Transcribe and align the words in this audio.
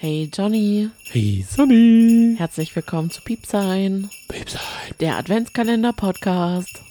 Hey 0.00 0.30
Johnny, 0.32 0.88
Hey 1.10 1.44
Sonny. 1.46 2.34
herzlich 2.38 2.74
willkommen 2.74 3.10
zu 3.10 3.20
Piepsein, 3.20 4.08
Piepsein. 4.28 4.60
der 4.98 5.16
Adventskalender-Podcast. 5.18 6.82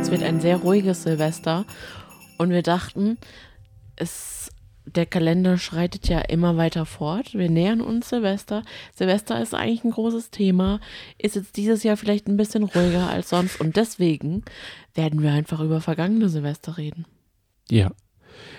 Es 0.00 0.10
wird 0.10 0.22
ein 0.22 0.40
sehr 0.40 0.56
ruhiges 0.56 1.02
Silvester 1.04 1.64
und 2.38 2.50
wir 2.50 2.62
dachten, 2.62 3.18
es, 3.96 4.50
der 4.84 5.06
Kalender 5.06 5.58
schreitet 5.58 6.08
ja 6.08 6.20
immer 6.20 6.56
weiter 6.56 6.86
fort. 6.86 7.34
Wir 7.34 7.48
nähern 7.48 7.80
uns 7.80 8.08
Silvester. 8.08 8.62
Silvester 8.94 9.40
ist 9.40 9.54
eigentlich 9.54 9.84
ein 9.84 9.90
großes 9.90 10.30
Thema, 10.30 10.80
ist 11.18 11.36
jetzt 11.36 11.56
dieses 11.56 11.82
Jahr 11.82 11.96
vielleicht 11.96 12.28
ein 12.28 12.36
bisschen 12.36 12.64
ruhiger 12.64 13.08
als 13.08 13.30
sonst 13.30 13.60
und 13.60 13.76
deswegen 13.76 14.44
werden 14.94 15.22
wir 15.22 15.32
einfach 15.32 15.60
über 15.60 15.80
vergangene 15.80 16.28
Silvester 16.28 16.76
reden. 16.76 17.06
Ja. 17.70 17.92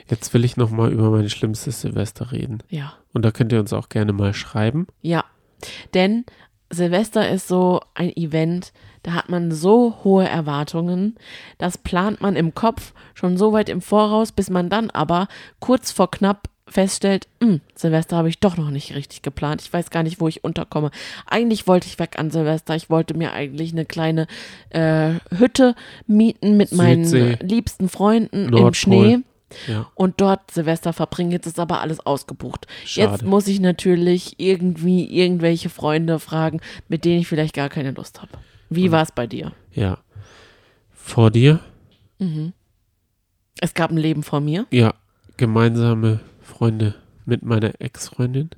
Jetzt 0.10 0.34
will 0.34 0.46
ich 0.46 0.56
noch 0.56 0.70
mal 0.70 0.92
über 0.92 1.10
mein 1.10 1.30
schlimmstes 1.30 1.82
Silvester 1.82 2.32
reden. 2.32 2.60
Ja. 2.70 2.94
Und 3.14 3.24
da 3.24 3.32
könnt 3.32 3.52
ihr 3.52 3.60
uns 3.60 3.74
auch 3.74 3.90
gerne 3.90 4.14
mal 4.14 4.34
schreiben. 4.34 4.88
Ja, 5.02 5.26
denn 5.94 6.26
Silvester 6.74 7.30
ist 7.30 7.48
so 7.48 7.82
ein 7.94 8.16
Event, 8.16 8.74
da 9.04 9.14
hat 9.14 9.30
man 9.30 9.52
so 9.52 9.98
hohe 10.04 10.28
Erwartungen, 10.28 11.16
das 11.58 11.78
plant 11.78 12.22
man 12.22 12.36
im 12.36 12.54
Kopf 12.54 12.94
schon 13.14 13.38
so 13.38 13.54
weit 13.54 13.70
im 13.70 13.82
Voraus, 13.82 14.32
bis 14.32 14.50
man 14.50 14.70
dann 14.70 14.90
aber 14.90 15.28
kurz 15.60 15.92
vor 15.92 16.10
knapp 16.12 16.48
feststellt, 16.66 17.28
"Hm, 17.42 17.60
Silvester 17.76 18.16
habe 18.18 18.30
ich 18.30 18.40
doch 18.40 18.58
noch 18.58 18.70
nicht 18.72 18.96
richtig 18.96 19.22
geplant. 19.22 19.62
Ich 19.62 19.72
weiß 19.72 19.90
gar 19.90 20.02
nicht, 20.02 20.20
wo 20.22 20.28
ich 20.28 20.44
unterkomme. 20.44 20.92
Eigentlich 21.28 21.68
wollte 21.68 21.88
ich 21.88 22.00
weg 22.00 22.18
an 22.18 22.32
Silvester. 22.32 22.76
Ich 22.76 22.90
wollte 22.90 23.16
mir 23.16 23.34
eigentlich 23.34 23.74
eine 23.74 23.86
kleine 23.86 24.28
äh, 24.70 25.16
Hütte 25.38 25.76
mieten 26.08 26.58
mit 26.58 26.72
meinen 26.72 27.06
Südsee. 27.06 27.38
liebsten 27.46 27.90
Freunden 27.90 28.46
im 28.46 28.50
Nordpol. 28.52 28.74
Schnee 28.74 29.20
Ja. 29.68 29.90
und 29.96 30.20
dort 30.22 30.52
Silvester 30.52 30.94
verbringen. 30.94 31.32
Jetzt 31.32 31.48
ist 31.48 31.60
aber 31.60 31.82
alles 31.82 32.00
ausgebucht. 32.00 32.68
Jetzt 32.84 32.90
Schade. 32.92 33.26
muss 33.26 33.48
ich 33.48 33.60
natürlich 33.60 34.40
irgendwie 34.40 35.06
irgendwelche 35.06 35.70
Freunde 35.70 36.20
fragen, 36.20 36.62
mit 36.88 37.06
denen 37.06 37.22
ich 37.22 37.28
vielleicht 37.28 37.56
gar 37.56 37.70
keine 37.70 37.92
Lust 37.92 38.22
habe. 38.22 38.32
Wie 38.70 38.92
war 38.92 39.04
es 39.04 39.12
bei 39.12 39.28
dir? 39.28 39.54
Ja. 39.72 40.00
Vor 40.92 41.32
dir? 41.32 41.60
Es 43.60 43.74
gab 43.74 43.92
ein 43.92 43.98
Leben 43.98 44.24
vor 44.24 44.40
mir. 44.40 44.66
Ja. 44.72 44.94
Gemeinsame 45.38 46.20
Freunde 46.42 46.96
mit 47.26 47.44
meiner 47.44 47.80
Ex-Freundin. 47.82 48.50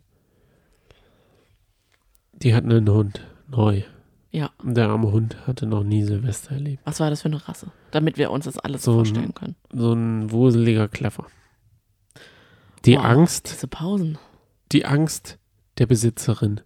Die 2.34 2.54
hatten 2.54 2.72
einen 2.72 2.90
Hund. 2.90 3.22
Neu. 3.48 3.84
Ja. 4.32 4.50
Und 4.58 4.76
der 4.76 4.90
arme 4.90 5.12
Hund 5.12 5.38
hatte 5.48 5.66
noch 5.66 5.84
nie 5.84 6.04
Silvester 6.04 6.52
erlebt. 6.54 6.82
Was 6.86 7.00
war 7.00 7.10
das 7.10 7.22
für 7.22 7.30
eine 7.30 7.48
Rasse? 7.48 7.68
Damit 7.96 8.18
wir 8.18 8.30
uns 8.30 8.44
das 8.44 8.58
alles 8.60 8.84
So 8.84 8.92
vorstellen 8.94 9.34
können. 9.34 9.56
So 9.72 9.94
ein 9.94 10.30
wuseliger 10.30 10.90
Kleffer. 10.90 11.28
Die 12.84 12.98
Wow, 12.98 13.06
Angst, 13.06 13.52
Diese 13.54 13.68
Pausen. 13.68 14.18
die 14.74 14.86
Angst 14.86 15.38
der 15.78 15.86
Besitzerin 15.86 16.60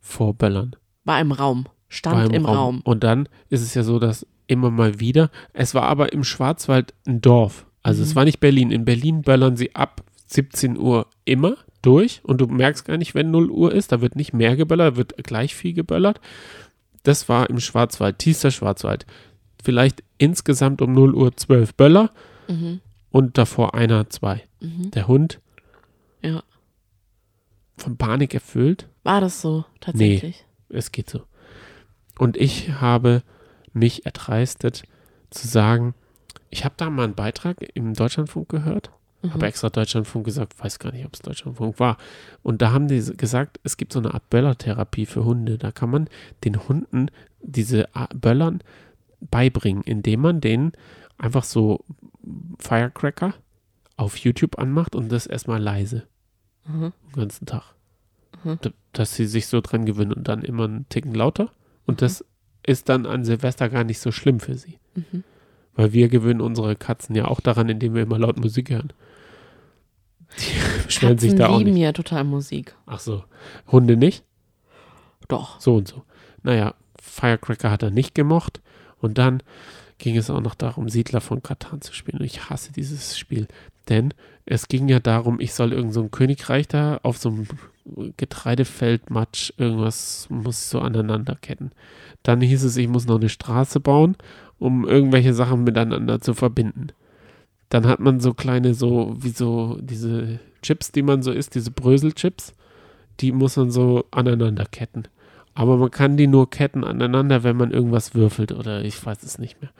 vor 0.00 0.34
Böllern. 0.34 0.76
War 1.04 1.18
im 1.18 1.32
Raum. 1.32 1.64
Stand 1.88 2.34
im 2.34 2.44
Raum. 2.44 2.82
Und 2.84 3.02
dann 3.04 3.26
ist 3.48 3.62
es 3.62 3.72
ja 3.72 3.82
so, 3.82 3.98
dass 3.98 4.26
immer 4.48 4.70
mal 4.70 5.00
wieder, 5.00 5.30
es 5.54 5.74
war 5.74 5.84
aber 5.84 6.12
im 6.12 6.24
Schwarzwald 6.24 6.92
ein 7.06 7.22
Dorf. 7.22 7.64
Also 7.82 8.02
Mhm. 8.02 8.08
es 8.08 8.14
war 8.16 8.24
nicht 8.26 8.40
Berlin. 8.40 8.70
In 8.70 8.84
Berlin 8.84 9.22
böllern 9.22 9.56
sie 9.56 9.74
ab 9.74 10.02
17 10.26 10.76
Uhr 10.78 11.06
immer 11.24 11.56
durch 11.80 12.20
und 12.22 12.38
du 12.42 12.46
merkst 12.46 12.84
gar 12.84 12.98
nicht, 12.98 13.14
wenn 13.14 13.30
0 13.30 13.50
Uhr 13.50 13.72
ist, 13.72 13.92
da 13.92 14.02
wird 14.02 14.14
nicht 14.14 14.34
mehr 14.34 14.56
geböllert, 14.56 14.96
wird 14.96 15.16
gleich 15.24 15.54
viel 15.54 15.72
geböllert. 15.72 16.20
Das 17.02 17.30
war 17.30 17.48
im 17.48 17.60
Schwarzwald, 17.60 18.18
tiefster 18.18 18.50
Schwarzwald. 18.50 19.06
Vielleicht 19.62 20.02
insgesamt 20.18 20.82
um 20.82 20.92
0 20.92 21.14
Uhr 21.14 21.36
12 21.36 21.74
Böller 21.74 22.10
Mhm. 22.48 22.80
und 23.10 23.38
davor 23.38 23.74
einer, 23.74 24.08
zwei. 24.10 24.42
Mhm. 24.60 24.90
Der 24.92 25.06
Hund 25.08 25.40
Ja. 26.22 26.42
von 27.76 27.96
Panik 27.96 28.34
erfüllt, 28.34 28.88
War 29.04 29.20
das 29.20 29.40
so 29.40 29.64
tatsächlich? 29.80 30.44
es 30.68 30.92
geht 30.92 31.08
so. 31.10 31.22
Und 32.18 32.36
ich 32.36 32.70
habe 32.80 33.22
mich 33.72 34.04
erdreistet 34.04 34.82
zu 35.30 35.46
sagen, 35.48 35.94
ich 36.50 36.64
habe 36.64 36.74
da 36.76 36.90
mal 36.90 37.04
einen 37.04 37.14
Beitrag 37.14 37.58
im 37.74 37.94
Deutschlandfunk 37.94 38.48
gehört, 38.48 38.90
Mhm. 39.22 39.34
habe 39.34 39.46
extra 39.46 39.70
Deutschlandfunk 39.70 40.24
gesagt, 40.26 40.58
weiß 40.62 40.78
gar 40.78 40.92
nicht, 40.92 41.06
ob 41.06 41.14
es 41.14 41.20
Deutschlandfunk 41.20 41.78
war. 41.78 41.96
Und 42.42 42.60
da 42.62 42.72
haben 42.72 42.88
die 42.88 43.00
gesagt, 43.16 43.60
es 43.62 43.76
gibt 43.76 43.92
so 43.92 43.98
eine 44.00 44.12
Art 44.12 44.28
Böllertherapie 44.30 45.06
für 45.06 45.24
Hunde. 45.24 45.56
Da 45.58 45.70
kann 45.72 45.90
man 45.90 46.08
den 46.44 46.68
Hunden 46.68 47.10
diese 47.42 47.88
Böllern 48.14 48.60
beibringen, 49.20 49.82
indem 49.84 50.20
man 50.20 50.40
denen 50.40 50.72
einfach 51.18 51.44
so 51.44 51.84
Firecracker 52.58 53.34
auf 53.96 54.16
YouTube 54.16 54.58
anmacht 54.58 54.94
und 54.94 55.10
das 55.12 55.26
erstmal 55.26 55.60
leise 55.60 56.06
Mhm. 56.66 56.92
den 57.08 57.20
ganzen 57.20 57.46
Tag. 57.46 57.74
Mhm. 58.44 58.58
Dass 58.92 59.14
sie 59.14 59.26
sich 59.26 59.46
so 59.46 59.60
dran 59.60 59.86
gewöhnen 59.86 60.12
und 60.12 60.28
dann 60.28 60.42
immer 60.42 60.64
einen 60.64 60.88
Ticken 60.88 61.14
lauter. 61.14 61.50
Und 61.86 62.00
das 62.02 62.24
ist 62.66 62.88
dann 62.88 63.06
an 63.06 63.24
Silvester 63.24 63.68
gar 63.68 63.84
nicht 63.84 63.98
so 63.98 64.12
schlimm 64.12 64.40
für 64.40 64.54
sie. 64.56 64.78
Mhm. 64.94 65.24
Weil 65.74 65.92
wir 65.92 66.08
gewöhnen 66.08 66.40
unsere 66.40 66.76
Katzen 66.76 67.14
ja 67.16 67.26
auch 67.26 67.40
daran, 67.40 67.68
indem 67.68 67.94
wir 67.94 68.02
immer 68.02 68.18
laut 68.18 68.38
Musik 68.38 68.70
hören. 68.70 68.92
Die 70.38 70.84
beschweren 70.86 71.18
sich 71.18 71.34
da 71.34 71.48
auch 71.48 71.58
lieben 71.58 71.72
nicht. 71.72 71.82
ja 71.82 71.92
total 71.92 72.24
Musik. 72.24 72.76
Ach 72.86 73.00
so. 73.00 73.24
Hunde 73.68 73.96
nicht? 73.96 74.24
Doch. 75.28 75.60
So 75.60 75.76
und 75.76 75.88
so. 75.88 76.04
Naja, 76.42 76.74
Firecracker 77.00 77.70
hat 77.70 77.82
er 77.82 77.90
nicht 77.90 78.14
gemocht. 78.14 78.60
Und 79.00 79.18
dann 79.18 79.42
ging 79.98 80.16
es 80.16 80.30
auch 80.30 80.40
noch 80.40 80.54
darum, 80.54 80.88
Siedler 80.88 81.20
von 81.20 81.42
Katan 81.42 81.80
zu 81.80 81.92
spielen. 81.92 82.18
Und 82.18 82.26
ich 82.26 82.50
hasse 82.50 82.72
dieses 82.72 83.18
Spiel. 83.18 83.46
Denn 83.88 84.14
es 84.46 84.68
ging 84.68 84.88
ja 84.88 85.00
darum, 85.00 85.40
ich 85.40 85.52
soll 85.52 85.72
irgend 85.72 85.92
so 85.92 86.08
Königreich 86.08 86.68
da 86.68 87.00
auf 87.02 87.18
so 87.18 87.30
einem 87.30 87.46
Getreidefeld, 88.16 89.10
Matsch, 89.10 89.52
irgendwas 89.56 90.26
muss 90.30 90.70
so 90.70 90.80
aneinanderketten. 90.80 91.72
Dann 92.22 92.40
hieß 92.40 92.64
es, 92.64 92.76
ich 92.76 92.88
muss 92.88 93.06
noch 93.06 93.18
eine 93.18 93.28
Straße 93.28 93.80
bauen, 93.80 94.16
um 94.58 94.86
irgendwelche 94.86 95.34
Sachen 95.34 95.64
miteinander 95.64 96.20
zu 96.20 96.34
verbinden. 96.34 96.88
Dann 97.68 97.86
hat 97.86 98.00
man 98.00 98.20
so 98.20 98.34
kleine, 98.34 98.74
so, 98.74 99.16
wie 99.18 99.30
so 99.30 99.78
diese 99.80 100.40
Chips, 100.62 100.92
die 100.92 101.02
man 101.02 101.22
so 101.22 101.32
isst, 101.32 101.54
diese 101.54 101.70
Bröselchips, 101.70 102.54
die 103.20 103.32
muss 103.32 103.56
man 103.56 103.70
so 103.70 104.04
aneinanderketten. 104.10 105.08
Aber 105.54 105.76
man 105.76 105.90
kann 105.90 106.16
die 106.16 106.26
nur 106.26 106.48
ketten 106.48 106.84
aneinander, 106.84 107.42
wenn 107.42 107.56
man 107.56 107.72
irgendwas 107.72 108.14
würfelt 108.14 108.52
oder 108.52 108.84
ich 108.84 109.04
weiß 109.04 109.22
es 109.22 109.38
nicht 109.38 109.60
mehr. 109.60 109.70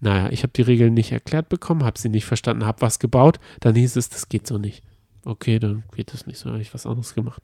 Naja, 0.00 0.30
ich 0.30 0.42
habe 0.42 0.52
die 0.54 0.62
Regeln 0.62 0.94
nicht 0.94 1.12
erklärt 1.12 1.48
bekommen, 1.48 1.84
habe 1.84 1.98
sie 1.98 2.08
nicht 2.08 2.24
verstanden, 2.24 2.64
habe 2.64 2.80
was 2.80 2.98
gebaut. 2.98 3.38
Dann 3.60 3.74
hieß 3.74 3.96
es, 3.96 4.08
das 4.08 4.28
geht 4.28 4.46
so 4.46 4.58
nicht. 4.58 4.82
Okay, 5.24 5.58
dann 5.58 5.84
geht 5.94 6.12
das 6.12 6.26
nicht 6.26 6.38
so, 6.38 6.50
habe 6.50 6.62
ich 6.62 6.72
was 6.72 6.86
anderes 6.86 7.14
gemacht. 7.14 7.42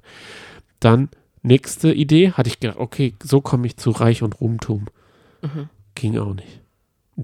Dann, 0.80 1.10
nächste 1.42 1.92
Idee, 1.92 2.32
hatte 2.32 2.48
ich 2.48 2.60
gedacht, 2.60 2.78
okay, 2.78 3.14
so 3.22 3.40
komme 3.40 3.66
ich 3.66 3.76
zu 3.76 3.90
Reich 3.90 4.22
und 4.22 4.40
Ruhmtum. 4.40 4.86
Mhm. 5.42 5.68
Ging 5.94 6.18
auch 6.18 6.34
nicht. 6.34 6.60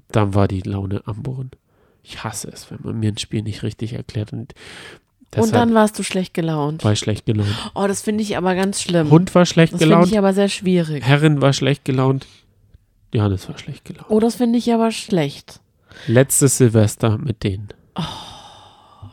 Dann 0.09 0.35
war 0.35 0.47
die 0.47 0.61
Laune 0.61 1.03
am 1.07 1.23
Boden. 1.23 1.51
Ich 2.03 2.23
hasse 2.23 2.49
es, 2.49 2.71
wenn 2.71 2.79
man 2.83 2.99
mir 2.99 3.11
ein 3.11 3.19
Spiel 3.19 3.43
nicht 3.43 3.63
richtig 3.63 3.95
erklärt. 3.95 4.33
Und, 4.33 4.55
Und 5.33 5.45
deshalb 5.45 5.53
dann 5.53 5.75
warst 5.75 5.99
du 5.99 6.03
schlecht 6.03 6.35
gelaunt. 6.35 6.83
war 6.85 6.93
ich 6.93 6.99
schlecht 6.99 7.25
gelaunt. 7.27 7.49
Oh, 7.75 7.87
das 7.87 8.03
finde 8.03 8.23
ich 8.23 8.37
aber 8.37 8.55
ganz 8.57 8.83
schlimm. 8.83 9.11
Hund 9.11 9.33
war 9.35 9.47
schlecht 9.47 9.73
das 9.73 9.79
finde 9.81 9.95
gelaunt. 9.95 10.11
ich 10.13 10.19
aber 10.19 10.33
sehr 10.33 10.49
schwierig. 10.49 11.05
Herrin 11.05 11.41
war 11.41 11.53
schlecht 11.53 11.85
gelaunt. 11.85 12.27
Johannes 13.15 13.49
war 13.49 13.57
schlecht 13.59 13.85
gelaunt. 13.85 14.07
Oh, 14.09 14.19
das 14.21 14.37
finde 14.37 14.59
ich 14.59 14.73
aber 14.73 14.91
schlecht. 14.91 15.61
Letztes 16.07 16.57
Silvester 16.59 17.19
mit 17.19 17.45
denen. 17.45 17.69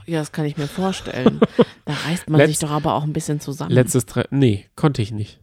Ja, 0.06 0.19
das 0.19 0.31
kann 0.31 0.45
ich 0.45 0.57
mir 0.57 0.67
vorstellen. 0.67 1.39
da 1.85 1.94
reißt 2.07 2.29
man 2.29 2.39
Letz- 2.41 2.47
sich 2.47 2.59
doch 2.59 2.72
aber 2.72 2.94
auch 2.95 3.03
ein 3.03 3.13
bisschen 3.13 3.39
zusammen. 3.39 3.72
Letztes 3.72 4.06
Tre 4.06 4.25
Nee, 4.31 4.66
konnte 4.75 5.01
ich 5.01 5.11
nicht. 5.11 5.39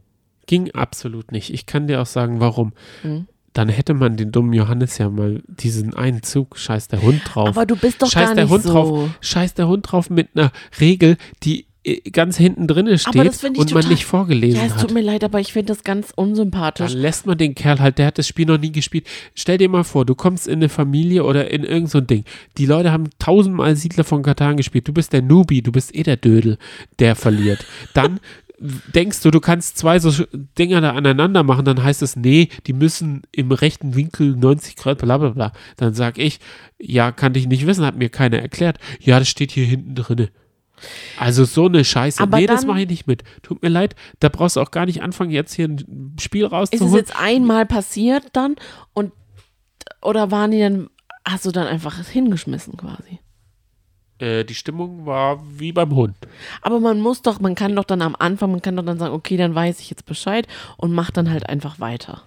Ging 0.46 0.70
absolut 0.72 1.32
nicht. 1.32 1.52
Ich 1.52 1.66
kann 1.66 1.86
dir 1.86 2.00
auch 2.02 2.06
sagen, 2.06 2.40
warum. 2.40 2.72
Hm. 3.02 3.26
Dann 3.54 3.68
hätte 3.70 3.94
man 3.94 4.16
den 4.16 4.30
dummen 4.32 4.52
Johannes 4.52 4.98
ja 4.98 5.08
mal 5.08 5.42
diesen 5.46 5.94
einen 5.94 6.22
Zug, 6.22 6.58
scheiß 6.58 6.88
der 6.88 7.00
Hund 7.02 7.22
drauf. 7.24 7.48
aber 7.48 7.64
du 7.66 7.76
bist 7.76 8.02
doch 8.02 8.10
Scheiß 8.10 8.26
gar 8.26 8.34
der 8.34 8.44
nicht 8.44 8.52
Hund 8.52 8.64
so. 8.64 8.70
drauf. 8.72 9.10
Scheiß 9.20 9.54
der 9.54 9.68
Hund 9.68 9.90
drauf 9.90 10.10
mit 10.10 10.28
einer 10.34 10.50
Regel, 10.80 11.16
die 11.44 11.66
äh, 11.84 12.00
ganz 12.10 12.36
hinten 12.36 12.66
drinne 12.66 12.98
steht 12.98 13.14
und 13.56 13.72
man 13.74 13.88
nicht 13.88 14.06
vorgelesen 14.06 14.58
Ja, 14.58 14.66
es 14.66 14.72
hat. 14.74 14.80
tut 14.80 14.92
mir 14.92 15.02
leid, 15.02 15.22
aber 15.22 15.38
ich 15.38 15.52
finde 15.52 15.72
das 15.72 15.84
ganz 15.84 16.12
unsympathisch. 16.16 16.92
Dann 16.92 17.00
lässt 17.00 17.26
man 17.26 17.38
den 17.38 17.54
Kerl 17.54 17.78
halt, 17.78 17.98
der 17.98 18.06
hat 18.06 18.18
das 18.18 18.26
Spiel 18.26 18.46
noch 18.46 18.58
nie 18.58 18.72
gespielt. 18.72 19.06
Stell 19.34 19.58
dir 19.58 19.68
mal 19.68 19.84
vor, 19.84 20.04
du 20.04 20.14
kommst 20.16 20.48
in 20.48 20.54
eine 20.54 20.68
Familie 20.68 21.22
oder 21.24 21.50
in 21.50 21.62
irgend 21.62 21.90
so 21.90 22.00
Ding. 22.00 22.24
Die 22.58 22.66
Leute 22.66 22.90
haben 22.90 23.10
tausendmal 23.18 23.76
Siedler 23.76 24.02
von 24.04 24.22
Katan 24.22 24.56
gespielt. 24.56 24.88
Du 24.88 24.92
bist 24.92 25.12
der 25.12 25.22
Newbie, 25.22 25.62
du 25.62 25.70
bist 25.72 25.94
eh 25.94 26.02
der 26.02 26.16
Dödel, 26.16 26.58
der 26.98 27.14
verliert. 27.14 27.64
Dann 27.92 28.18
denkst 28.94 29.20
du, 29.20 29.30
du 29.30 29.40
kannst 29.40 29.76
zwei 29.76 29.98
so 29.98 30.24
Dinger 30.58 30.80
da 30.80 30.92
aneinander 30.92 31.42
machen, 31.42 31.64
dann 31.64 31.82
heißt 31.82 32.02
es, 32.02 32.16
nee, 32.16 32.48
die 32.66 32.72
müssen 32.72 33.22
im 33.32 33.52
rechten 33.52 33.94
Winkel 33.94 34.36
90 34.36 34.76
Grad, 34.76 34.98
bla 34.98 35.18
bla 35.18 35.30
bla. 35.30 35.52
Dann 35.76 35.94
sag 35.94 36.18
ich, 36.18 36.40
ja, 36.78 37.12
kann 37.12 37.34
ich 37.34 37.46
nicht 37.46 37.66
wissen, 37.66 37.84
hat 37.84 37.96
mir 37.96 38.08
keiner 38.08 38.38
erklärt. 38.38 38.78
Ja, 39.00 39.18
das 39.18 39.28
steht 39.28 39.50
hier 39.52 39.66
hinten 39.66 39.94
drinne. 39.94 40.30
Also 41.18 41.44
so 41.44 41.66
eine 41.66 41.84
Scheiße. 41.84 42.22
Aber 42.22 42.38
nee, 42.38 42.46
das 42.46 42.66
mache 42.66 42.82
ich 42.82 42.88
nicht 42.88 43.06
mit. 43.06 43.22
Tut 43.42 43.62
mir 43.62 43.68
leid, 43.68 43.94
da 44.20 44.28
brauchst 44.28 44.56
du 44.56 44.60
auch 44.60 44.70
gar 44.70 44.86
nicht 44.86 45.02
anfangen, 45.02 45.30
jetzt 45.30 45.54
hier 45.54 45.68
ein 45.68 46.16
Spiel 46.20 46.42
Ist 46.42 46.46
es 46.48 46.52
rauszuholen. 46.52 46.94
jetzt 46.94 47.16
einmal 47.18 47.66
passiert 47.66 48.24
dann 48.32 48.56
und 48.92 49.12
oder 50.02 50.30
waren 50.30 50.50
die 50.50 50.60
dann, 50.60 50.88
hast 51.26 51.46
du 51.46 51.50
dann 51.50 51.66
einfach 51.66 51.98
hingeschmissen 52.06 52.76
quasi? 52.76 53.20
Äh, 54.18 54.44
die 54.44 54.54
Stimmung 54.54 55.06
war 55.06 55.42
wie 55.58 55.72
beim 55.72 55.94
Hund. 55.94 56.16
Aber 56.62 56.80
man 56.80 57.00
muss 57.00 57.22
doch, 57.22 57.40
man 57.40 57.54
kann 57.54 57.74
doch 57.74 57.84
dann 57.84 58.02
am 58.02 58.14
Anfang, 58.18 58.52
man 58.52 58.62
kann 58.62 58.76
doch 58.76 58.84
dann 58.84 58.98
sagen, 58.98 59.14
okay, 59.14 59.36
dann 59.36 59.54
weiß 59.54 59.80
ich 59.80 59.90
jetzt 59.90 60.06
Bescheid 60.06 60.46
und 60.76 60.92
macht 60.92 61.16
dann 61.16 61.30
halt 61.30 61.48
einfach 61.48 61.80
weiter. 61.80 62.22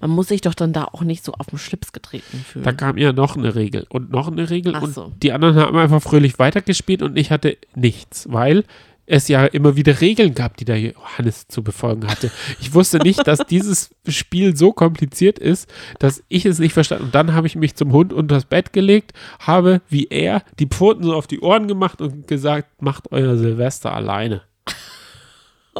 Man 0.00 0.10
muss 0.10 0.28
sich 0.28 0.40
doch 0.40 0.54
dann 0.54 0.72
da 0.72 0.84
auch 0.84 1.02
nicht 1.02 1.24
so 1.24 1.32
auf 1.34 1.46
den 1.46 1.58
Schlips 1.58 1.92
getreten 1.92 2.38
fühlen. 2.38 2.64
Da 2.64 2.72
kam 2.72 2.98
ja 2.98 3.12
noch 3.12 3.36
eine 3.36 3.54
Regel 3.54 3.86
und 3.88 4.10
noch 4.10 4.28
eine 4.28 4.50
Regel 4.50 4.74
Ach 4.74 4.82
und 4.82 4.94
so. 4.94 5.12
die 5.22 5.32
anderen 5.32 5.56
haben 5.56 5.76
einfach 5.76 6.02
fröhlich 6.02 6.38
weitergespielt 6.38 7.02
und 7.02 7.16
ich 7.16 7.30
hatte 7.30 7.56
nichts, 7.74 8.26
weil 8.30 8.64
es 9.08 9.28
ja 9.28 9.46
immer 9.46 9.76
wieder 9.76 10.00
Regeln 10.00 10.34
gab, 10.34 10.56
die 10.56 10.64
der 10.64 10.78
Johannes 10.78 11.48
zu 11.48 11.62
befolgen 11.62 12.06
hatte. 12.06 12.30
Ich 12.60 12.74
wusste 12.74 12.98
nicht, 12.98 13.26
dass 13.26 13.40
dieses 13.48 13.90
Spiel 14.06 14.56
so 14.56 14.72
kompliziert 14.72 15.38
ist, 15.38 15.68
dass 15.98 16.22
ich 16.28 16.44
es 16.44 16.58
nicht 16.58 16.74
verstanden. 16.74 17.06
Und 17.06 17.14
dann 17.14 17.34
habe 17.34 17.46
ich 17.46 17.56
mich 17.56 17.74
zum 17.74 17.92
Hund 17.92 18.12
unter 18.12 18.34
das 18.34 18.44
Bett 18.44 18.72
gelegt, 18.72 19.12
habe 19.40 19.80
wie 19.88 20.08
er 20.08 20.42
die 20.58 20.66
Pfoten 20.66 21.04
so 21.04 21.14
auf 21.14 21.26
die 21.26 21.40
Ohren 21.40 21.68
gemacht 21.68 22.00
und 22.00 22.26
gesagt, 22.26 22.82
macht 22.82 23.10
euer 23.10 23.36
Silvester 23.36 23.94
alleine. 23.94 24.42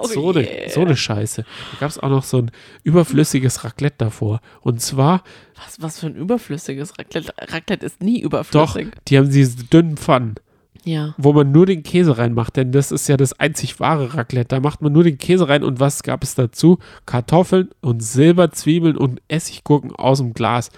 Oh 0.01 0.07
so, 0.07 0.31
eine, 0.31 0.43
yeah. 0.43 0.69
so 0.69 0.83
eine 0.83 0.97
Scheiße. 0.97 1.43
Da 1.43 1.79
gab 1.81 1.91
es 1.91 1.99
auch 1.99 2.09
noch 2.09 2.23
so 2.23 2.39
ein 2.39 2.51
überflüssiges 2.85 3.65
Raclette 3.65 3.97
davor. 3.99 4.41
Und 4.61 4.81
zwar 4.81 5.23
was, 5.57 5.83
was 5.83 6.01
für 6.01 6.07
ein 6.07 6.15
überflüssiges 6.15 6.99
Raclette. 6.99 7.35
Raclette 7.37 7.85
ist 7.85 8.01
nie 8.01 8.23
Doch, 8.23 8.27
überflüssig. 8.27 8.89
die 9.09 9.19
haben 9.19 9.31
diese 9.31 9.65
dünnen 9.65 9.97
Pfannen, 9.97 10.37
Ja. 10.85 11.15
wo 11.19 11.33
man 11.33 11.53
nur 11.53 11.67
den 11.67 11.83
Käse 11.83 12.17
reinmacht, 12.19 12.57
denn 12.57 12.73
das 12.73 12.93
ist 12.93 13.09
ja 13.09 13.17
das 13.17 13.39
einzig 13.39 13.79
wahre 13.81 14.15
Raclette. 14.15 14.49
Da 14.49 14.61
macht 14.61 14.81
man 14.83 14.93
nur 14.93 15.05
den 15.05 15.19
Käse 15.19 15.49
rein 15.49 15.63
und 15.65 15.81
was 15.81 16.03
gab 16.03 16.23
es 16.23 16.35
dazu? 16.35 16.79
Kartoffeln 17.07 17.71
und 17.81 18.03
Silberzwiebeln 18.03 18.97
und 18.97 19.21
Essiggurken 19.29 19.95
aus 19.95 20.19
dem 20.19 20.33
Glas. 20.35 20.71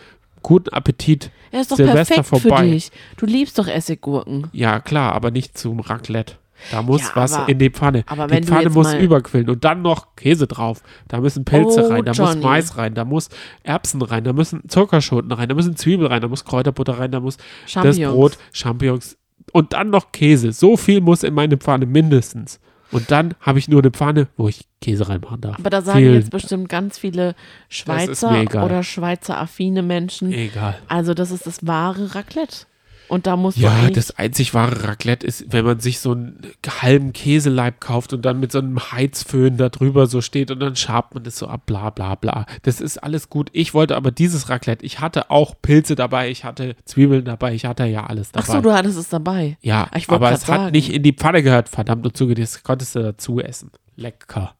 Guten 0.42 0.70
Appetit. 0.70 1.30
Er 1.50 1.60
ist 1.60 1.70
doch 1.70 1.76
Silvester 1.76 2.14
perfekt 2.16 2.42
vorbei. 2.42 2.64
für 2.64 2.70
dich. 2.70 2.90
Du 3.18 3.26
liebst 3.26 3.58
doch 3.58 3.66
Essiggurken. 3.68 4.46
Ja, 4.52 4.80
klar, 4.80 5.12
aber 5.12 5.30
nicht 5.30 5.58
zum 5.58 5.80
Raclette. 5.80 6.34
Da 6.70 6.82
muss 6.82 7.00
Ja, 7.02 7.10
was 7.14 7.32
aber- 7.32 7.48
in 7.48 7.58
die 7.58 7.70
Pfanne. 7.70 8.04
aber 8.06 8.26
die 8.26 8.42
Pfanne 8.46 8.68
muss 8.68 8.92
überquillen 8.92 9.48
und 9.48 9.64
dann 9.64 9.80
noch 9.80 10.14
Käse 10.16 10.46
drauf. 10.46 10.82
Da 11.08 11.18
müssen 11.20 11.44
Pilze 11.46 11.86
Oh, 11.86 11.88
rein, 11.90 12.04
da 12.04 12.12
Johnny. 12.12 12.36
muss 12.36 12.44
Mais 12.44 12.76
rein, 12.76 12.94
da 12.94 13.04
muss 13.06 13.30
Erbsen 13.62 14.02
rein, 14.02 14.24
da 14.24 14.34
müssen 14.34 14.68
Zuckerschoten 14.68 15.32
rein, 15.32 15.48
da 15.48 15.54
müssen 15.54 15.74
Zwiebel 15.76 16.06
rein, 16.08 16.20
da 16.20 16.28
muss 16.28 16.44
Kräuterbutter 16.44 16.98
rein, 16.98 17.10
da 17.12 17.20
muss 17.20 17.38
das. 17.74 17.98
Brot, 17.98 18.36
Champignons 18.52 19.16
und 19.52 19.72
dann 19.72 19.90
noch 19.90 20.12
Käse. 20.12 20.52
So 20.52 20.76
viel 20.76 21.00
muss 21.00 21.22
in 21.22 21.34
meine 21.34 21.56
Pfanne 21.56 21.86
mindestens. 21.86 22.60
Und 22.92 23.10
dann 23.12 23.34
habe 23.40 23.60
ich 23.60 23.68
nur 23.68 23.80
eine 23.82 23.92
Pfanne, 23.92 24.26
wo 24.36 24.48
ich 24.48 24.66
Käse 24.80 25.08
reinmachen 25.08 25.40
darf. 25.40 25.56
Aber 25.60 25.70
da 25.70 25.80
sagen 25.80 25.98
Vielen- 26.00 26.14
jetzt 26.14 26.30
bestimmt 26.30 26.68
ganz 26.68 26.98
viele 26.98 27.36
Schweizer 27.68 28.42
oder 28.64 28.82
Schweizer-affine 28.82 29.82
Menschen. 29.82 30.32
Egal. 30.32 30.76
Also 30.88 31.14
das 31.14 31.30
ist 31.30 31.46
das 31.46 31.66
wahre 31.66 32.14
Raclette. 32.16 32.66
Und 33.10 33.26
da 33.26 33.36
musst 33.36 33.58
du 33.58 33.62
Ja, 33.62 33.90
das 33.90 34.16
einzig 34.18 34.54
wahre 34.54 34.84
Raclette 34.84 35.26
ist, 35.26 35.52
wenn 35.52 35.64
man 35.64 35.80
sich 35.80 35.98
so 35.98 36.12
einen 36.12 36.40
halben 36.80 37.12
Käseleib 37.12 37.80
kauft 37.80 38.12
und 38.12 38.24
dann 38.24 38.38
mit 38.38 38.52
so 38.52 38.60
einem 38.60 38.78
Heizföhn 38.78 39.56
da 39.56 39.68
drüber 39.68 40.06
so 40.06 40.20
steht 40.20 40.52
und 40.52 40.60
dann 40.60 40.76
schabt 40.76 41.14
man 41.14 41.24
das 41.24 41.36
so 41.36 41.48
ab, 41.48 41.62
bla 41.66 41.90
bla 41.90 42.14
bla. 42.14 42.46
Das 42.62 42.80
ist 42.80 42.98
alles 42.98 43.28
gut. 43.28 43.50
Ich 43.52 43.74
wollte 43.74 43.96
aber 43.96 44.12
dieses 44.12 44.48
Raclette. 44.48 44.86
Ich 44.86 45.00
hatte 45.00 45.28
auch 45.28 45.56
Pilze 45.60 45.96
dabei, 45.96 46.30
ich 46.30 46.44
hatte 46.44 46.76
Zwiebeln 46.84 47.24
dabei, 47.24 47.52
ich 47.52 47.64
hatte 47.64 47.84
ja 47.86 48.06
alles 48.06 48.30
dabei. 48.30 48.46
Ach 48.48 48.54
so, 48.54 48.60
du 48.60 48.72
hattest 48.72 48.96
es 48.96 49.08
dabei. 49.08 49.58
ja, 49.60 49.90
ich 49.96 50.08
wollte 50.08 50.26
aber 50.26 50.34
es 50.34 50.46
hat 50.46 50.60
sagen. 50.60 50.70
nicht 50.70 50.92
in 50.92 51.02
die 51.02 51.12
Pfanne 51.12 51.42
gehört, 51.42 51.68
verdammt 51.68 52.06
und 52.06 52.16
zuge, 52.16 52.36
das 52.36 52.62
konntest 52.62 52.94
du 52.94 53.02
dazu 53.02 53.40
essen. 53.40 53.72
Lecker. 53.96 54.54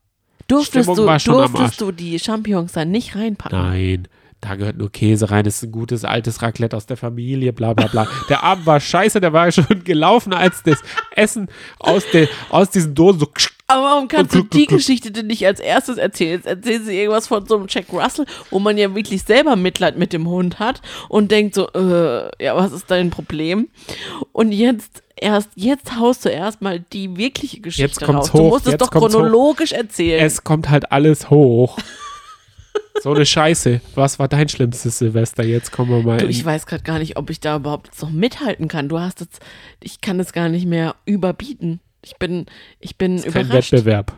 Durftest, 0.49 0.91
Stimmung 0.91 0.97
du, 0.97 1.33
durftest 1.33 1.81
du 1.81 1.93
die 1.93 2.19
Champignons 2.19 2.73
dann 2.73 2.91
nicht 2.91 3.15
reinpacken? 3.15 3.57
Nein, 3.57 4.09
da 4.41 4.55
gehört 4.55 4.79
nur 4.79 4.91
Käse 4.91 5.31
rein. 5.31 5.45
Das 5.45 5.57
ist 5.57 5.65
ein 5.65 5.73
gutes 5.73 6.05
altes 6.05 6.41
Raclette 6.43 6.77
aus 6.77 6.87
der 6.87 6.97
Familie, 6.97 7.53
bla 7.53 7.75
bla 7.75 7.89
bla. 7.89 8.09
Der 8.29 8.43
Abend 8.43 8.67
war 8.67 8.81
scheiße, 8.81 9.21
der 9.21 9.33
war 9.33 9.51
schon 9.53 9.85
gelaufen, 9.85 10.33
als 10.33 10.63
das 10.63 10.81
Essen 11.15 11.49
aus, 11.79 12.05
der, 12.13 12.29
aus 12.49 12.71
diesen 12.71 12.95
Dosen 12.95 13.21
so. 13.21 13.29
Aber 13.67 13.85
warum 13.85 14.09
kannst 14.09 14.35
du 14.35 14.43
die. 14.43 14.67
Geschichte 14.67 15.13
denn 15.13 15.27
nicht 15.27 15.47
als 15.47 15.61
erstes 15.61 15.97
erzählen? 15.97 16.33
Jetzt 16.33 16.47
erzählen 16.47 16.85
sie 16.85 16.97
irgendwas 16.97 17.29
von 17.29 17.47
so 17.47 17.57
einem 17.57 17.67
Jack 17.69 17.87
Russell, 17.93 18.27
wo 18.51 18.59
man 18.59 18.77
ja 18.77 18.95
wirklich 18.95 19.23
selber 19.23 19.57
Mitleid 19.57 19.97
mit 19.97 20.13
dem 20.13 20.27
Hund 20.29 20.59
hat 20.59 20.83
und 21.09 21.31
denkt 21.31 21.55
so, 21.55 21.69
äh, 21.73 22.45
ja, 22.45 22.57
was 22.57 22.73
ist 22.73 22.91
dein 22.91 23.11
Problem? 23.11 23.69
Und 24.33 24.53
jetzt 24.53 25.03
erst, 25.17 25.51
jetzt 25.55 25.97
haust 25.97 26.25
du 26.25 26.31
erstmal 26.31 26.81
die 26.81 27.17
wirkliche 27.17 27.61
Geschichte 27.61 27.83
Jetzt 27.83 28.01
kommt's 28.01 28.29
raus. 28.29 28.33
Du 28.33 28.39
hoch, 28.39 28.51
musst 28.51 28.67
es 28.67 28.77
doch 28.77 28.91
kommt's 28.91 29.15
hoch. 29.15 29.21
chronologisch 29.21 29.73
erzählen. 29.73 30.25
Es 30.25 30.43
kommt 30.43 30.69
halt 30.69 30.91
alles 30.91 31.31
hoch. 31.31 31.79
So 33.03 33.13
eine 33.13 33.25
Scheiße. 33.25 33.81
Was 33.95 34.19
war 34.19 34.29
dein 34.29 34.49
schlimmstes 34.49 34.99
Silvester? 34.99 35.45
Jetzt 35.45 35.73
kommen 35.73 35.91
wir 35.91 36.03
mal. 36.03 36.19
Du, 36.19 36.27
ich 36.27 36.45
weiß 36.45 36.67
gerade 36.67 36.83
gar 36.83 36.99
nicht, 36.99 37.17
ob 37.17 37.31
ich 37.31 37.41
da 37.41 37.57
überhaupt 37.57 37.89
jetzt 37.89 38.03
noch 38.03 38.11
mithalten 38.11 38.69
kann. 38.69 38.89
Du 38.89 39.01
hast 39.01 39.21
jetzt, 39.21 39.41
ich 39.83 40.01
kann 40.01 40.21
es 40.21 40.33
gar 40.33 40.49
nicht 40.49 40.67
mehr 40.67 40.97
überbieten. 41.07 41.81
Ich 42.03 42.17
bin, 42.17 42.47
ich 42.79 42.97
bin 42.97 43.21
kein 43.21 43.47
überrascht. 43.47 43.73
Wettbewerb. 43.73 44.17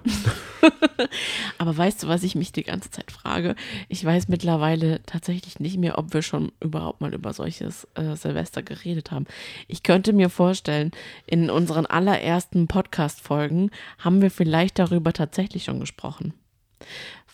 Aber 1.58 1.76
weißt 1.76 2.04
du, 2.04 2.08
was 2.08 2.22
ich 2.22 2.36
mich 2.36 2.52
die 2.52 2.62
ganze 2.62 2.90
Zeit 2.90 3.10
frage? 3.10 3.56
Ich 3.88 4.04
weiß 4.04 4.28
mittlerweile 4.28 5.02
tatsächlich 5.04 5.58
nicht 5.58 5.78
mehr, 5.78 5.98
ob 5.98 6.14
wir 6.14 6.22
schon 6.22 6.52
überhaupt 6.60 7.00
mal 7.00 7.12
über 7.12 7.32
solches 7.32 7.88
äh, 7.94 8.14
Silvester 8.14 8.62
geredet 8.62 9.10
haben. 9.10 9.26
Ich 9.66 9.82
könnte 9.82 10.12
mir 10.12 10.30
vorstellen, 10.30 10.92
in 11.26 11.50
unseren 11.50 11.86
allerersten 11.86 12.68
Podcast-Folgen 12.68 13.70
haben 13.98 14.22
wir 14.22 14.30
vielleicht 14.30 14.78
darüber 14.78 15.12
tatsächlich 15.12 15.64
schon 15.64 15.80
gesprochen. 15.80 16.34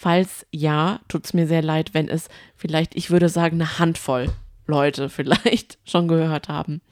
Falls 0.01 0.47
ja, 0.53 1.01
tut 1.09 1.25
es 1.25 1.35
mir 1.35 1.49
sehr 1.49 1.61
leid, 1.61 1.93
wenn 1.93 2.09
es 2.09 2.29
vielleicht, 2.55 2.95
ich 2.95 3.11
würde 3.11 3.29
sagen, 3.29 3.57
eine 3.57 3.81
Handvoll 3.81 4.31
Leute 4.69 5.09
vielleicht 5.09 5.77
schon 5.85 6.07
gehört 6.07 6.49
haben. 6.49 6.83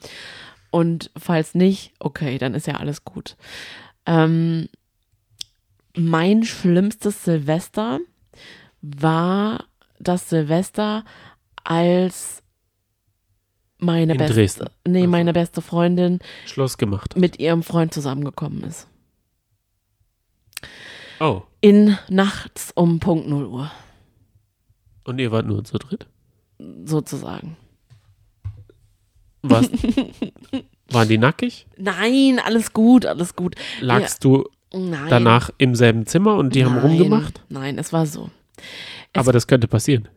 Und 0.71 1.09
falls 1.15 1.55
nicht, 1.55 1.93
okay, 1.99 2.37
dann 2.37 2.53
ist 2.53 2.67
ja 2.67 2.73
alles 2.73 3.05
gut. 3.05 3.37
Ähm, 4.05 4.67
mein 5.95 6.43
schlimmstes 6.43 7.23
Silvester 7.23 7.99
war 8.81 9.63
das 9.99 10.27
Silvester, 10.27 11.05
als 11.63 12.43
meine 13.77 14.11
In 14.11 14.17
beste, 14.17 14.33
Dresden. 14.33 14.69
nee, 14.85 15.07
meine 15.07 15.31
beste 15.31 15.61
Freundin 15.61 16.19
Schluss 16.45 16.77
gemacht. 16.77 17.15
mit 17.15 17.39
ihrem 17.39 17.63
Freund 17.63 17.93
zusammengekommen 17.93 18.63
ist. 18.63 18.89
Oh. 21.19 21.41
In 21.61 21.97
nachts 22.09 22.71
um 22.75 22.99
Punkt 22.99 23.27
0 23.27 23.45
Uhr, 23.45 23.71
Und 25.05 25.19
ihr 25.19 25.31
wart 25.31 25.45
nur 25.47 25.63
zu 25.63 25.77
dritt? 25.77 26.07
sozusagen. 26.85 27.55
Was? 29.43 29.69
Waren 30.91 31.07
die 31.07 31.17
nackig? 31.17 31.67
Nein, 31.77 32.39
alles 32.43 32.73
gut, 32.73 33.05
alles 33.05 33.35
gut. 33.35 33.55
Lagst 33.81 34.23
du 34.23 34.45
Nein. 34.73 35.09
danach 35.09 35.49
im 35.57 35.75
selben 35.75 36.05
Zimmer 36.07 36.35
und 36.35 36.55
die 36.55 36.65
haben 36.65 36.75
Nein, 36.75 36.83
rumgemacht? 36.85 37.41
Nein, 37.49 37.77
es 37.77 37.93
war 37.93 38.05
so. 38.05 38.29
Es- 39.13 39.19
Aber 39.21 39.31
das 39.33 39.45
könnte 39.47 39.67
passieren. 39.67 40.07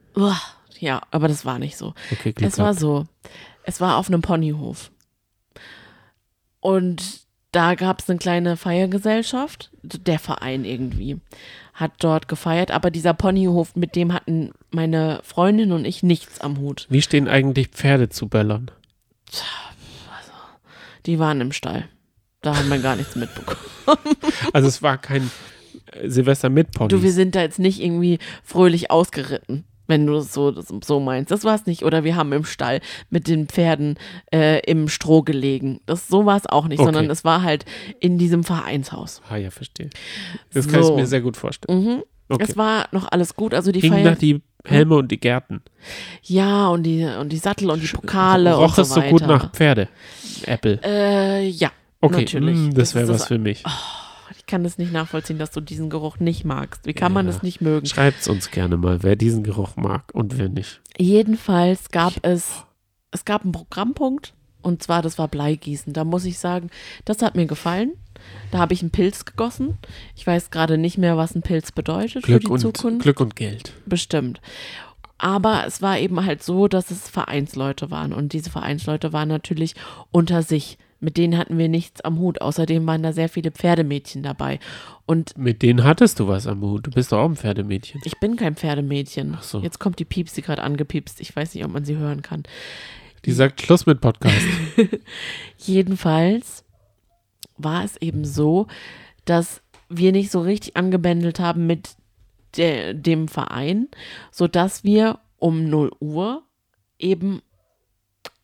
Ja, 0.79 1.03
aber 1.11 1.29
das 1.29 1.45
war 1.45 1.59
nicht 1.59 1.77
so. 1.77 1.95
Okay, 2.11 2.33
Glück 2.33 2.49
Es 2.51 2.59
war 2.59 2.73
so. 2.75 3.07
Es 3.65 3.81
war 3.81 3.97
auf 3.99 4.09
einem 4.09 4.23
Ponyhof. 4.23 4.91
Und 6.61 7.21
da 7.53 7.75
gab 7.75 8.01
es 8.01 8.09
eine 8.09 8.19
kleine 8.19 8.57
Feiergesellschaft. 8.57 9.71
Der 9.83 10.19
Verein 10.19 10.65
irgendwie 10.65 11.19
hat 11.75 11.93
dort 11.99 12.29
gefeiert. 12.29 12.71
Aber 12.71 12.91
dieser 12.91 13.15
Ponyhof, 13.15 13.75
mit 13.75 13.97
dem 13.97 14.13
hatten 14.13 14.53
meine 14.71 15.21
Freundin 15.25 15.73
und 15.73 15.85
ich 15.85 16.03
nichts 16.03 16.41
am 16.41 16.59
Hut. 16.59 16.87
Wie 16.91 17.03
stehen 17.03 17.29
eigentlich 17.29 17.69
Pferde 17.69 18.09
zu 18.09 18.29
Böllern? 18.29 18.71
Die 21.07 21.19
waren 21.19 21.41
im 21.41 21.53
Stall. 21.53 21.89
Da 22.43 22.57
haben 22.57 22.69
wir 22.69 22.79
gar 22.79 22.97
nichts 22.97 23.17
mitbekommen. 23.17 23.59
Also 24.53 24.69
es 24.69 24.83
war 24.83 24.99
kein 24.99 25.31
äh, 25.93 26.09
Silvester 26.09 26.49
mit 26.49 26.71
Ponys. 26.71 26.91
Du, 26.91 27.03
wir 27.03 27.13
sind 27.13 27.35
da 27.35 27.41
jetzt 27.41 27.59
nicht 27.59 27.81
irgendwie 27.81 28.19
fröhlich 28.45 28.91
ausgeritten, 28.91 29.65
wenn 29.91 30.07
du 30.07 30.15
das 30.15 30.33
so, 30.33 30.55
so 30.83 30.99
meinst. 31.01 31.31
Das 31.31 31.45
war 31.45 31.55
es 31.55 31.67
nicht. 31.67 31.85
Oder 31.85 32.03
wir 32.05 32.17
haben 32.17 32.33
im 32.33 32.45
Stall 32.47 32.81
mit 33.11 33.29
den 33.29 33.47
Pferden 33.47 33.99
äh, 34.33 34.61
im 34.61 34.89
Stroh 34.89 35.21
gelegen. 35.23 35.81
Das, 35.85 36.09
so 36.09 36.25
war 36.25 36.39
es 36.39 36.47
auch 36.47 36.67
nicht, 36.67 36.79
Okay. 36.81 36.87
sondern 36.87 37.11
es 37.11 37.23
war 37.25 37.43
halt 37.43 37.67
in 38.01 38.17
diesem 38.17 38.43
Vereinshaus. 38.45 39.21
ah 39.29 39.37
ja, 39.37 39.51
verstehe. 39.51 39.91
Das 40.55 40.67
kann 40.67 40.81
ich 40.81 40.87
So. 40.87 40.97
mir 40.97 41.07
sehr 41.07 41.21
gut 41.21 41.37
vorstellen. 41.37 41.85
Mhm. 41.85 42.03
Okay. 42.31 42.47
Es 42.49 42.57
war 42.57 42.87
noch 42.93 43.11
alles 43.11 43.35
gut. 43.37 43.53
Also 43.53 43.73
die 43.73 43.83
Feier. 43.87 44.15
die 44.17 44.41
Helme 44.65 44.95
und 44.97 45.11
die 45.11 45.19
Gärten. 45.19 45.63
ja, 46.23 46.69
und 46.69 46.85
die, 46.85 47.05
und 47.05 47.31
die 47.31 47.39
Sattel 47.39 47.71
und 47.71 47.83
die 47.83 47.89
Pokale 47.89 48.55
Roch 48.55 48.69
und 48.69 48.75
so 48.77 48.83
es 48.83 48.89
so 48.91 48.97
weiter. 49.01 49.11
gut 49.11 49.23
nach 49.27 49.53
Pferde? 49.53 49.89
Apple. 50.47 50.79
Äh, 50.85 51.49
ja. 51.49 51.71
Okay, 52.03 52.21
natürlich. 52.21 52.57
mm, 52.57 52.71
das 52.75 52.95
wäre 52.95 53.09
was 53.09 53.19
das- 53.19 53.29
für 53.29 53.39
mich. 53.39 53.65
Ich 53.67 53.73
kann 54.51 54.65
das 54.65 54.77
nicht 54.77 54.93
nachvollziehen, 54.93 55.39
dass 55.39 55.51
du 55.51 55.61
diesen 55.61 55.89
Geruch 55.89 56.19
nicht 56.19 56.45
magst. 56.45 56.85
Wie 56.87 56.93
kann 56.93 57.13
man 57.13 57.27
Ja. 57.27 57.33
das 57.33 57.43
nicht 57.43 57.61
mögen? 57.61 57.87
Schreibt's 57.87 58.29
uns 58.29 58.51
gerne 58.51 58.77
mal, 58.77 59.03
wer 59.03 59.17
diesen 59.17 59.43
Geruch 59.45 59.77
mag 59.77 60.13
und 60.13 60.37
wer 60.39 60.49
nicht. 60.49 60.81
Jedenfalls 60.99 61.91
gab 61.91 62.15
es, 62.23 62.65
es 63.11 63.25
gab 63.25 63.43
einen 63.45 63.53
Programmpunkt 63.53 64.35
und 64.63 64.83
zwar, 64.83 65.01
das 65.03 65.17
war 65.19 65.29
Bleigießen. 65.29 65.93
Da 65.93 66.05
muss 66.05 66.25
ich 66.27 66.39
sagen, 66.39 66.69
das 67.05 67.23
hat 67.23 67.35
mir 67.35 67.47
gefallen. 67.47 67.93
Da 68.51 68.59
habe 68.59 68.75
ich 68.75 68.83
einen 68.83 68.91
Pilz 68.91 69.25
gegossen. 69.25 69.79
Ich 70.15 70.27
weiß 70.27 70.51
gerade 70.51 70.77
nicht 70.77 70.99
mehr, 70.99 71.17
was 71.17 71.35
ein 71.35 71.41
Pilz 71.43 71.73
bedeutet 71.73 72.25
Glück 72.25 72.43
für 72.43 72.47
die 72.49 72.53
und, 72.53 72.61
Zukunft. 72.61 73.03
Glück 73.03 73.21
und 73.21 73.35
Geld. 73.37 73.73
Bestimmt. 73.87 74.41
Aber 75.17 75.65
es 75.67 75.81
war 75.81 75.99
eben 75.99 76.25
halt 76.25 76.43
so, 76.43 76.69
dass 76.69 76.91
es 76.91 77.09
Vereinsleute 77.09 77.91
waren. 77.91 78.13
Und 78.13 78.33
diese 78.35 78.51
Vereinsleute 78.51 79.13
waren 79.13 79.29
natürlich 79.29 79.75
unter 80.11 80.43
sich. 80.43 80.77
Mit 81.01 81.17
denen 81.17 81.39
hatten 81.39 81.57
wir 81.57 81.69
nichts 81.69 82.03
am 82.03 82.19
Hut. 82.19 82.41
Außerdem 82.43 82.87
waren 82.87 83.03
da 83.03 83.13
sehr 83.13 83.29
viele 83.29 83.51
Pferdemädchen 83.51 84.23
dabei. 84.23 84.61
Und 85.07 85.37
Mit 85.37 85.63
denen 85.63 85.83
hattest 85.85 86.21
du 86.21 86.29
was 86.29 86.47
am 86.47 86.61
Hut. 86.61 86.87
Du 86.87 86.91
bist 86.91 87.11
doch 87.13 87.19
auch 87.19 87.29
ein 87.29 87.37
Pferdemädchen. 87.37 88.01
ich 88.05 88.21
bin 88.21 88.37
kein 88.37 88.55
Pferdemädchen. 88.55 89.35
Ach 89.39 89.43
so. 89.43 89.61
Jetzt 89.61 89.81
kommt 89.81 89.99
die 89.99 90.05
Pieps, 90.05 90.35
die 90.35 90.43
gerade 90.43 90.63
angepiepst. 90.63 91.21
Ich 91.21 91.35
weiß 91.35 91.55
nicht, 91.55 91.65
ob 91.65 91.73
man 91.73 91.85
sie 91.85 91.97
hören 91.97 92.23
kann. 92.23 92.43
Die 93.25 93.33
sagt 93.33 93.61
Schluss 93.63 93.87
mit 93.87 94.01
Podcast. 94.01 94.47
Jedenfalls 95.59 96.65
war 97.57 97.85
es 97.85 97.97
eben 97.97 98.25
so, 98.25 98.67
dass 99.25 99.63
wir 99.89 100.13
nicht 100.13 100.31
so 100.31 100.41
richtig 100.41 100.77
angebändelt 100.77 101.41
haben 101.41 101.67
mit 101.67 101.91
der, 102.57 102.95
dem 102.95 103.29
Verein, 103.29 103.89
sodass 104.31 104.85
wir 104.85 105.19
um 105.39 105.65
0 105.65 105.93
Uhr 106.01 106.43
eben 106.99 107.43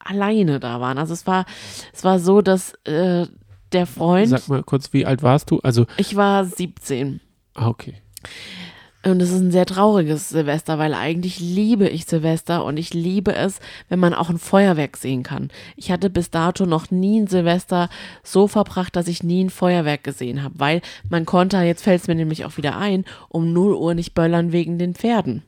alleine 0.09 0.61
da 0.61 0.81
waren. 0.81 0.99
Also 0.99 1.13
es 1.13 1.27
war, 1.27 1.47
es 1.93 2.05
war 2.05 2.19
so, 2.19 2.43
dass 2.43 2.75
äh, 2.85 3.27
der 3.73 3.87
Freund, 3.87 4.29
Sag 4.29 4.49
mal 4.49 4.63
kurz, 4.63 4.93
wie 4.93 5.07
alt 5.07 5.23
warst 5.23 5.51
du? 5.51 5.61
Also, 5.61 5.87
ich 5.97 6.17
war 6.17 6.45
17 6.45 7.21
ah, 7.55 7.69
okay. 7.69 7.95
und 9.05 9.21
es 9.21 9.31
ist 9.31 9.41
ein 9.41 9.51
sehr 9.51 9.67
trauriges 9.67 10.29
Silvester, 10.29 10.79
weil 10.79 10.95
eigentlich 10.95 11.41
liebe 11.41 11.89
ich 11.89 12.07
Silvester 12.07 12.65
und 12.65 12.77
ich 12.77 12.95
liebe 12.95 13.35
es, 13.35 13.59
wenn 13.89 13.99
man 13.99 14.15
auch 14.15 14.31
ein 14.31 14.39
Feuerwerk 14.39 14.97
sehen 14.97 15.23
kann. 15.23 15.51
Ich 15.77 15.91
hatte 15.91 16.11
bis 16.11 16.31
dato 16.31 16.65
noch 16.65 16.91
nie 16.91 17.21
ein 17.21 17.27
Silvester 17.27 17.89
so 18.23 18.47
verbracht, 18.47 18.95
dass 18.95 19.09
ich 19.09 19.23
nie 19.23 19.45
ein 19.45 19.51
Feuerwerk 19.51 20.05
gesehen 20.05 20.43
habe, 20.43 20.55
weil 20.59 20.81
man 21.09 21.27
konnte, 21.27 21.59
jetzt 21.59 21.83
fällt 21.83 22.03
es 22.03 22.09
mir 22.09 22.15
nämlich 22.15 22.45
auch 22.45 22.57
wieder 22.57 22.79
ein, 22.79 23.05
um 23.29 23.53
0 23.53 23.75
Uhr 23.75 23.95
nicht 23.95 24.15
böllern 24.15 24.53
wegen 24.53 24.79
den 24.79 24.95
Pferden. 24.95 25.43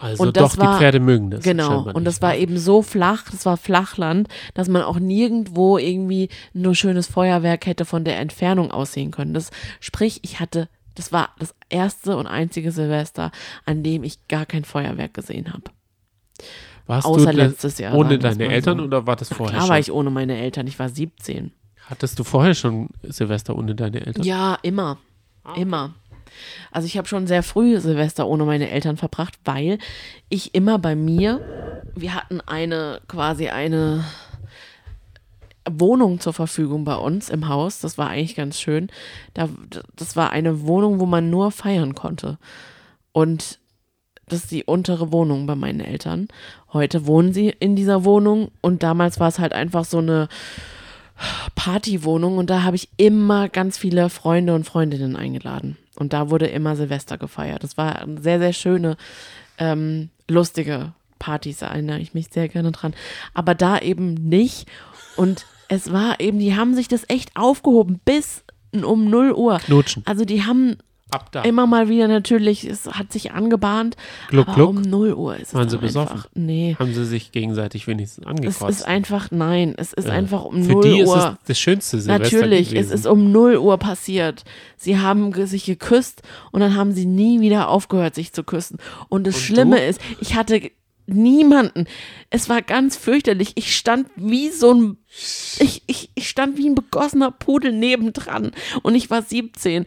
Also 0.00 0.22
Und 0.24 0.36
das 0.36 0.52
doch, 0.54 0.58
war- 0.58 0.72
die 0.74 0.78
Pferde 0.78 1.00
mögen 1.00 1.30
das. 1.30 1.42
Genau, 1.42 1.82
und 1.92 2.04
das 2.04 2.22
war 2.22 2.36
eben 2.36 2.56
so 2.58 2.82
flach, 2.82 3.24
das 3.30 3.44
war 3.46 3.56
Flachland, 3.56 4.28
dass 4.54 4.68
man 4.68 4.82
auch 4.82 4.98
nirgendwo 4.98 5.76
irgendwie 5.78 6.28
nur 6.52 6.74
schönes 6.74 7.06
Feuerwerk 7.08 7.66
hätte 7.66 7.84
von 7.84 8.04
der 8.04 8.18
Entfernung 8.20 8.70
aussehen 8.70 9.10
können. 9.10 9.34
Das, 9.34 9.50
sprich, 9.80 10.20
ich 10.22 10.38
hatte, 10.40 10.68
das 10.94 11.12
war 11.12 11.30
das 11.38 11.54
erste 11.68 12.16
und 12.16 12.26
einzige 12.26 12.70
Silvester, 12.72 13.32
an 13.64 13.82
dem 13.82 14.04
ich 14.04 14.28
gar 14.28 14.46
kein 14.46 14.64
Feuerwerk 14.64 15.14
gesehen 15.14 15.52
habe. 15.52 15.64
Warst 16.86 17.06
außer 17.06 17.32
du 17.32 17.36
letztes 17.36 17.78
Jahr, 17.78 17.94
Ohne 17.94 18.18
deine 18.18 18.44
Eltern 18.46 18.78
so. 18.78 18.84
oder 18.84 19.06
war 19.06 19.16
das 19.16 19.28
vorher 19.32 19.50
Klar 19.54 19.62
schon? 19.62 19.70
war 19.70 19.78
ich 19.80 19.90
ohne 19.90 20.10
meine 20.10 20.36
Eltern, 20.36 20.66
ich 20.68 20.78
war 20.78 20.88
17. 20.88 21.50
Hattest 21.90 22.18
du 22.18 22.24
vorher 22.24 22.54
schon 22.54 22.88
Silvester 23.02 23.56
ohne 23.56 23.74
deine 23.74 24.06
Eltern? 24.06 24.22
Ja, 24.24 24.58
immer. 24.62 24.98
Immer. 25.56 25.94
Also 26.70 26.86
ich 26.86 26.96
habe 26.96 27.08
schon 27.08 27.26
sehr 27.26 27.42
früh 27.42 27.78
Silvester 27.80 28.26
ohne 28.26 28.44
meine 28.44 28.70
Eltern 28.70 28.96
verbracht, 28.96 29.34
weil 29.44 29.78
ich 30.28 30.54
immer 30.54 30.78
bei 30.78 30.94
mir, 30.94 31.40
wir 31.94 32.14
hatten 32.14 32.40
eine, 32.40 33.00
quasi 33.08 33.48
eine 33.48 34.04
Wohnung 35.68 36.20
zur 36.20 36.32
Verfügung 36.32 36.84
bei 36.84 36.96
uns 36.96 37.28
im 37.28 37.48
Haus. 37.48 37.80
Das 37.80 37.98
war 37.98 38.08
eigentlich 38.08 38.36
ganz 38.36 38.60
schön. 38.60 38.88
Da, 39.34 39.48
das 39.96 40.16
war 40.16 40.30
eine 40.30 40.62
Wohnung, 40.66 41.00
wo 41.00 41.06
man 41.06 41.30
nur 41.30 41.50
feiern 41.50 41.94
konnte. 41.94 42.38
Und 43.12 43.58
das 44.28 44.40
ist 44.40 44.50
die 44.50 44.64
untere 44.64 45.12
Wohnung 45.12 45.46
bei 45.46 45.54
meinen 45.54 45.80
Eltern. 45.80 46.28
Heute 46.72 47.06
wohnen 47.06 47.32
sie 47.32 47.48
in 47.48 47.76
dieser 47.76 48.04
Wohnung 48.04 48.50
und 48.60 48.82
damals 48.82 49.20
war 49.20 49.28
es 49.28 49.38
halt 49.38 49.52
einfach 49.52 49.84
so 49.84 49.98
eine 49.98 50.28
Partywohnung 51.54 52.36
und 52.36 52.50
da 52.50 52.62
habe 52.62 52.76
ich 52.76 52.88
immer 52.96 53.48
ganz 53.48 53.78
viele 53.78 54.10
Freunde 54.10 54.54
und 54.54 54.64
Freundinnen 54.64 55.16
eingeladen. 55.16 55.76
Und 55.96 56.12
da 56.12 56.30
wurde 56.30 56.46
immer 56.46 56.76
Silvester 56.76 57.18
gefeiert. 57.18 57.62
Das 57.62 57.76
war 57.76 58.00
eine 58.02 58.20
sehr, 58.20 58.38
sehr 58.38 58.52
schöne, 58.52 58.96
ähm, 59.58 60.10
lustige 60.28 60.92
Partys, 61.18 61.62
erinnere 61.62 61.98
ich 61.98 62.14
mich 62.14 62.28
sehr 62.30 62.48
gerne 62.48 62.72
dran. 62.72 62.94
Aber 63.34 63.54
da 63.54 63.78
eben 63.78 64.14
nicht. 64.14 64.68
Und 65.16 65.46
es 65.68 65.92
war 65.92 66.20
eben, 66.20 66.38
die 66.38 66.56
haben 66.56 66.74
sich 66.74 66.88
das 66.88 67.04
echt 67.08 67.36
aufgehoben 67.36 68.00
bis 68.04 68.44
um 68.72 69.08
0 69.08 69.32
Uhr. 69.32 69.58
Knutschen. 69.58 70.02
Also 70.06 70.24
die 70.24 70.44
haben 70.44 70.76
Ab 71.10 71.30
da. 71.30 71.42
immer 71.42 71.68
mal 71.68 71.88
wieder 71.88 72.08
natürlich, 72.08 72.64
es 72.64 72.86
hat 72.88 73.12
sich 73.12 73.30
angebahnt. 73.30 73.96
Gluck, 74.28 74.48
aber 74.48 74.56
gluck. 74.56 74.70
um 74.70 74.82
0 74.82 75.12
Uhr 75.14 75.36
ist 75.36 75.48
es 75.48 75.54
Waren 75.54 75.68
sie 75.68 75.78
besoffen? 75.78 76.16
einfach. 76.16 76.28
Nee. 76.34 76.74
Haben 76.78 76.92
sie 76.94 77.04
sich 77.04 77.30
gegenseitig 77.30 77.86
wenigstens 77.86 78.24
Es 78.24 78.28
angekotzt. 78.28 78.70
ist 78.80 78.82
einfach, 78.86 79.30
nein, 79.30 79.74
es 79.76 79.92
ist 79.92 80.08
Ja. 80.08 80.14
einfach 80.14 80.44
um 80.44 80.64
Für 80.64 80.72
0 80.72 80.82
die 80.82 81.00
ist 81.02 81.08
Uhr. 81.08 81.38
es 81.40 81.46
das 81.48 81.58
schönste 81.60 82.00
Silvester 82.00 82.36
Natürlich, 82.38 82.70
gewesen. 82.70 82.84
es 82.92 83.00
ist 83.00 83.06
um 83.06 83.30
0 83.30 83.56
Uhr 83.58 83.78
passiert. 83.78 84.42
Sie 84.76 84.98
haben 84.98 85.32
sich 85.46 85.64
geküsst 85.64 86.22
und 86.50 86.60
dann 86.60 86.74
haben 86.74 86.90
sie 86.92 87.06
nie 87.06 87.40
wieder 87.40 87.68
aufgehört, 87.68 88.16
sich 88.16 88.32
zu 88.32 88.42
küssen. 88.42 88.78
Und 89.08 89.28
das 89.28 89.36
Und 89.36 89.42
Schlimme 89.42 89.76
du? 89.76 89.82
ist, 89.86 90.00
ich 90.20 90.34
hatte 90.34 90.60
niemanden. 91.06 91.86
Es 92.30 92.48
war 92.48 92.62
ganz 92.62 92.96
fürchterlich. 92.96 93.52
Ich 93.54 93.76
stand 93.76 94.08
wie 94.16 94.48
so 94.50 94.74
ein, 94.74 94.96
ich, 95.60 95.82
ich, 95.86 96.10
ich 96.16 96.28
stand 96.28 96.58
wie 96.58 96.68
ein 96.68 96.74
begossener 96.74 97.30
Pudel 97.30 97.70
nebendran 97.70 98.50
und 98.82 98.96
ich 98.96 99.08
war 99.08 99.22
17. 99.22 99.86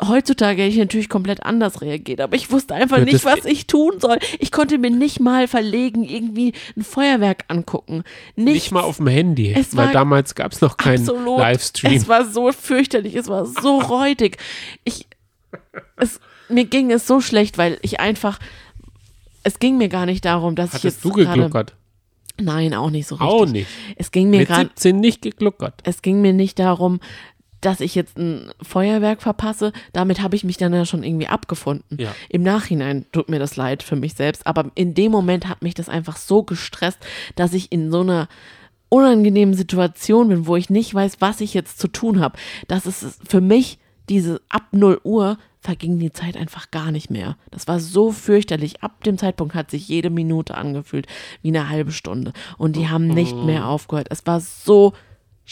Heutzutage 0.00 0.62
hätte 0.62 0.72
ich 0.72 0.78
natürlich 0.78 1.08
komplett 1.10 1.44
anders 1.44 1.80
reagiert, 1.82 2.20
aber 2.20 2.34
ich 2.34 2.50
wusste 2.50 2.74
einfach 2.74 2.98
Ja, 2.98 3.04
nicht, 3.04 3.24
was 3.24 3.44
ich 3.44 3.66
tun 3.66 4.00
soll. 4.00 4.18
Ich 4.38 4.50
konnte 4.50 4.78
mir 4.78 4.90
nicht 4.90 5.20
mal 5.20 5.46
verlegen, 5.46 6.02
irgendwie 6.02 6.54
ein 6.76 6.82
Feuerwerk 6.82 7.44
angucken. 7.48 8.02
Nichts. 8.34 8.52
Nicht 8.52 8.72
mal 8.72 8.80
auf 8.80 8.96
dem 8.96 9.06
Handy, 9.08 9.52
Es 9.52 9.76
weil 9.76 9.92
damals 9.92 10.34
gab 10.34 10.52
es 10.52 10.60
noch 10.62 10.76
keinen 10.78 11.00
Absolut. 11.00 11.38
Livestream. 11.38 11.92
Es 11.92 12.08
war 12.08 12.24
so 12.24 12.50
fürchterlich, 12.52 13.14
es 13.16 13.28
war 13.28 13.44
so 13.44 13.78
räudig. 13.80 14.38
Ich, 14.84 15.06
es, 15.96 16.20
mir 16.48 16.64
ging 16.64 16.90
es 16.90 17.06
so 17.06 17.20
schlecht, 17.20 17.58
weil 17.58 17.78
ich 17.82 18.00
einfach, 18.00 18.38
es 19.44 19.58
ging 19.58 19.76
mir 19.76 19.88
gar 19.88 20.06
nicht 20.06 20.24
darum, 20.24 20.56
dass 20.56 20.74
ich 20.74 20.82
jetzt 20.84 21.00
Hattest 21.00 21.04
du 21.04 21.12
gegluckert? 21.12 21.74
nein, 22.40 22.74
auch 22.74 22.90
nicht 22.90 23.06
so 23.06 23.16
richtig. 23.16 23.30
Auch 23.30 23.46
nicht. 23.46 23.68
Es 23.96 24.10
ging 24.10 24.30
mir 24.30 24.38
Mit 24.40 24.48
gerade, 24.48 24.64
17 24.70 24.98
nicht 24.98 25.22
gegluckert. 25.22 25.74
es 25.84 26.02
ging 26.02 26.22
mir 26.22 26.32
nicht 26.32 26.58
darum, 26.58 26.98
dass 27.62 27.80
ich 27.80 27.94
jetzt 27.94 28.18
ein 28.18 28.52
Feuerwerk 28.60 29.22
verpasse. 29.22 29.72
Damit 29.92 30.20
habe 30.20 30.36
ich 30.36 30.44
mich 30.44 30.58
dann 30.58 30.74
ja 30.74 30.84
schon 30.84 31.02
irgendwie 31.02 31.28
abgefunden. 31.28 31.96
Ja. 31.98 32.14
Im 32.28 32.42
Nachhinein 32.42 33.06
tut 33.12 33.30
mir 33.30 33.38
das 33.38 33.56
leid 33.56 33.82
für 33.82 33.96
mich 33.96 34.14
selbst, 34.14 34.46
aber 34.46 34.70
in 34.74 34.92
dem 34.92 35.10
Moment 35.10 35.48
hat 35.48 35.62
mich 35.62 35.74
das 35.74 35.88
einfach 35.88 36.16
so 36.16 36.42
gestresst, 36.42 36.98
dass 37.36 37.54
ich 37.54 37.72
in 37.72 37.90
so 37.90 38.00
einer 38.00 38.28
unangenehmen 38.90 39.54
Situation 39.54 40.28
bin, 40.28 40.46
wo 40.46 40.56
ich 40.56 40.68
nicht 40.68 40.92
weiß, 40.92 41.16
was 41.20 41.40
ich 41.40 41.54
jetzt 41.54 41.78
zu 41.78 41.88
tun 41.88 42.20
habe. 42.20 42.38
Das 42.68 42.84
ist 42.84 43.20
für 43.26 43.40
mich 43.40 43.78
diese 44.08 44.42
ab 44.50 44.64
0 44.72 45.00
Uhr 45.04 45.38
verging 45.60 45.98
die 45.98 46.12
Zeit 46.12 46.36
einfach 46.36 46.72
gar 46.72 46.90
nicht 46.90 47.08
mehr. 47.08 47.36
Das 47.52 47.68
war 47.68 47.78
so 47.78 48.10
fürchterlich. 48.10 48.82
Ab 48.82 49.04
dem 49.04 49.16
Zeitpunkt 49.16 49.54
hat 49.54 49.70
sich 49.70 49.86
jede 49.86 50.10
Minute 50.10 50.56
angefühlt 50.56 51.06
wie 51.40 51.48
eine 51.48 51.68
halbe 51.68 51.92
Stunde. 51.92 52.32
Und 52.58 52.74
die 52.74 52.88
haben 52.88 53.06
nicht 53.06 53.36
mehr 53.36 53.68
aufgehört. 53.68 54.08
Es 54.10 54.26
war 54.26 54.40
so 54.40 54.92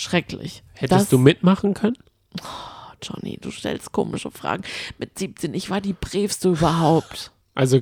schrecklich. 0.01 0.63
Hättest 0.75 1.03
Das- 1.03 1.09
du 1.11 1.19
mitmachen 1.19 1.75
können? 1.75 1.97
Oh, 2.41 2.93
Johnny, 3.03 3.39
du 3.41 3.51
stellst 3.51 3.93
komische 3.93 4.31
Fragen. 4.31 4.63
Mit 4.99 5.19
17, 5.19 5.53
ich 5.55 5.71
war 5.71 5.81
die 5.81 5.95
bravste 5.95 6.49
überhaupt. 6.51 7.31
Also, 7.53 7.81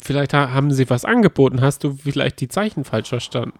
vielleicht 0.00 0.32
ha- 0.32 0.52
haben 0.52 0.70
sie 0.72 0.88
was 0.88 1.04
angeboten. 1.04 1.60
Hast 1.60 1.82
du 1.82 1.98
vielleicht 2.02 2.40
die 2.40 2.48
Zeichen 2.48 2.84
falsch 2.84 3.08
verstanden? 3.08 3.58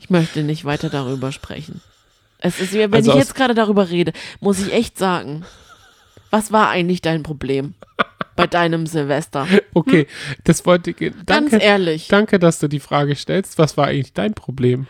Ich 0.00 0.10
möchte 0.10 0.42
nicht 0.42 0.64
weiter 0.64 0.88
darüber 0.88 1.30
sprechen. 1.30 1.80
Es 2.38 2.58
ist, 2.60 2.72
wenn 2.72 2.92
Also 2.94 3.12
ich 3.12 3.18
jetzt 3.18 3.34
gerade 3.34 3.54
darüber 3.54 3.90
rede, 3.90 4.12
muss 4.40 4.58
ich 4.58 4.72
echt 4.72 4.96
sagen, 4.98 5.44
was 6.30 6.50
war 6.50 6.70
eigentlich 6.70 7.02
dein 7.02 7.22
Problem 7.22 7.74
bei 8.36 8.46
deinem 8.46 8.86
Silvester? 8.86 9.46
Okay, 9.74 10.08
das 10.44 10.64
wollte 10.66 10.90
ich. 10.90 10.96
Ganz 10.96 11.24
Danke, 11.26 11.56
ehrlich. 11.58 12.08
danke, 12.08 12.38
dass 12.40 12.58
du 12.58 12.68
die 12.68 12.80
Frage 12.80 13.14
stellst. 13.14 13.58
Was 13.58 13.76
war 13.76 13.86
eigentlich 13.88 14.12
dein 14.14 14.34
Problem? 14.34 14.86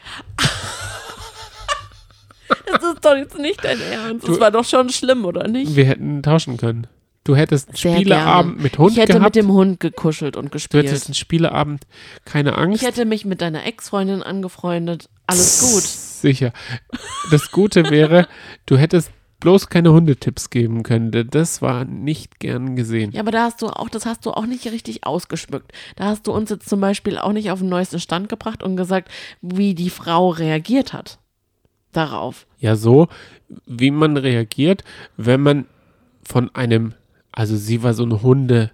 Das 2.48 2.82
ist 2.82 3.04
doch 3.04 3.16
jetzt 3.16 3.38
nicht 3.38 3.62
dein 3.64 3.80
Ernst. 3.80 4.26
Das 4.28 4.36
Du- 4.36 4.40
war 4.40 4.50
doch 4.50 4.64
schon 4.64 4.88
schlimm, 4.90 5.24
oder 5.24 5.48
nicht? 5.48 5.74
Wir 5.76 5.84
hätten 5.84 6.22
tauschen 6.22 6.56
können. 6.56 6.86
Du 7.24 7.36
hättest 7.36 7.68
einen 7.68 7.76
Sehr 7.76 7.94
Spieleabend 7.94 8.52
gerne. 8.54 8.62
mit 8.62 8.78
Hund 8.78 8.92
Ich 8.92 8.98
hätte 8.98 9.12
gehabt. 9.14 9.24
mit 9.24 9.44
dem 9.44 9.52
Hund 9.52 9.80
gekuschelt 9.80 10.36
und 10.36 10.46
du 10.46 10.50
gespielt. 10.50 10.86
hättest 10.86 11.08
einen 11.08 11.14
Spieleabend, 11.14 11.86
keine 12.24 12.56
Angst. 12.56 12.80
Ich 12.82 12.88
hätte 12.88 13.04
mich 13.04 13.24
mit 13.26 13.42
deiner 13.42 13.66
Ex-Freundin 13.66 14.22
angefreundet. 14.22 15.08
Alles 15.26 15.60
gut. 15.60 15.82
Sicher. 15.82 16.52
Das 17.30 17.50
Gute 17.50 17.90
wäre, 17.90 18.26
du 18.66 18.78
hättest 18.78 19.10
bloß 19.40 19.68
keine 19.68 19.92
Hundetipps 19.92 20.48
geben 20.50 20.82
können. 20.82 21.10
denn 21.12 21.28
Das 21.30 21.60
war 21.60 21.84
nicht 21.84 22.40
gern 22.40 22.76
gesehen. 22.76 23.12
Ja, 23.12 23.20
aber 23.20 23.30
da 23.30 23.42
hast 23.42 23.60
du 23.62 23.66
auch, 23.68 23.88
das 23.90 24.06
hast 24.06 24.24
du 24.24 24.30
auch 24.32 24.46
nicht 24.46 24.64
richtig 24.66 25.06
ausgeschmückt. 25.06 25.70
Da 25.96 26.04
hast 26.06 26.26
du 26.26 26.32
uns 26.32 26.48
jetzt 26.50 26.68
zum 26.68 26.80
Beispiel 26.80 27.18
auch 27.18 27.32
nicht 27.32 27.50
auf 27.50 27.58
den 27.60 27.68
neuesten 27.68 28.00
Stand 28.00 28.28
gebracht 28.30 28.62
und 28.62 28.76
gesagt, 28.76 29.10
wie 29.42 29.74
die 29.74 29.90
Frau 29.90 30.30
reagiert 30.30 30.92
hat 30.94 31.18
darauf. 31.98 32.46
Ja, 32.58 32.76
so, 32.76 33.08
wie 33.66 33.90
man 33.90 34.16
reagiert, 34.16 34.82
wenn 35.16 35.40
man 35.42 35.66
von 36.24 36.54
einem, 36.54 36.94
also 37.32 37.56
sie 37.56 37.82
war 37.82 37.92
so 37.94 38.04
eine 38.04 38.22
Hunde, 38.22 38.70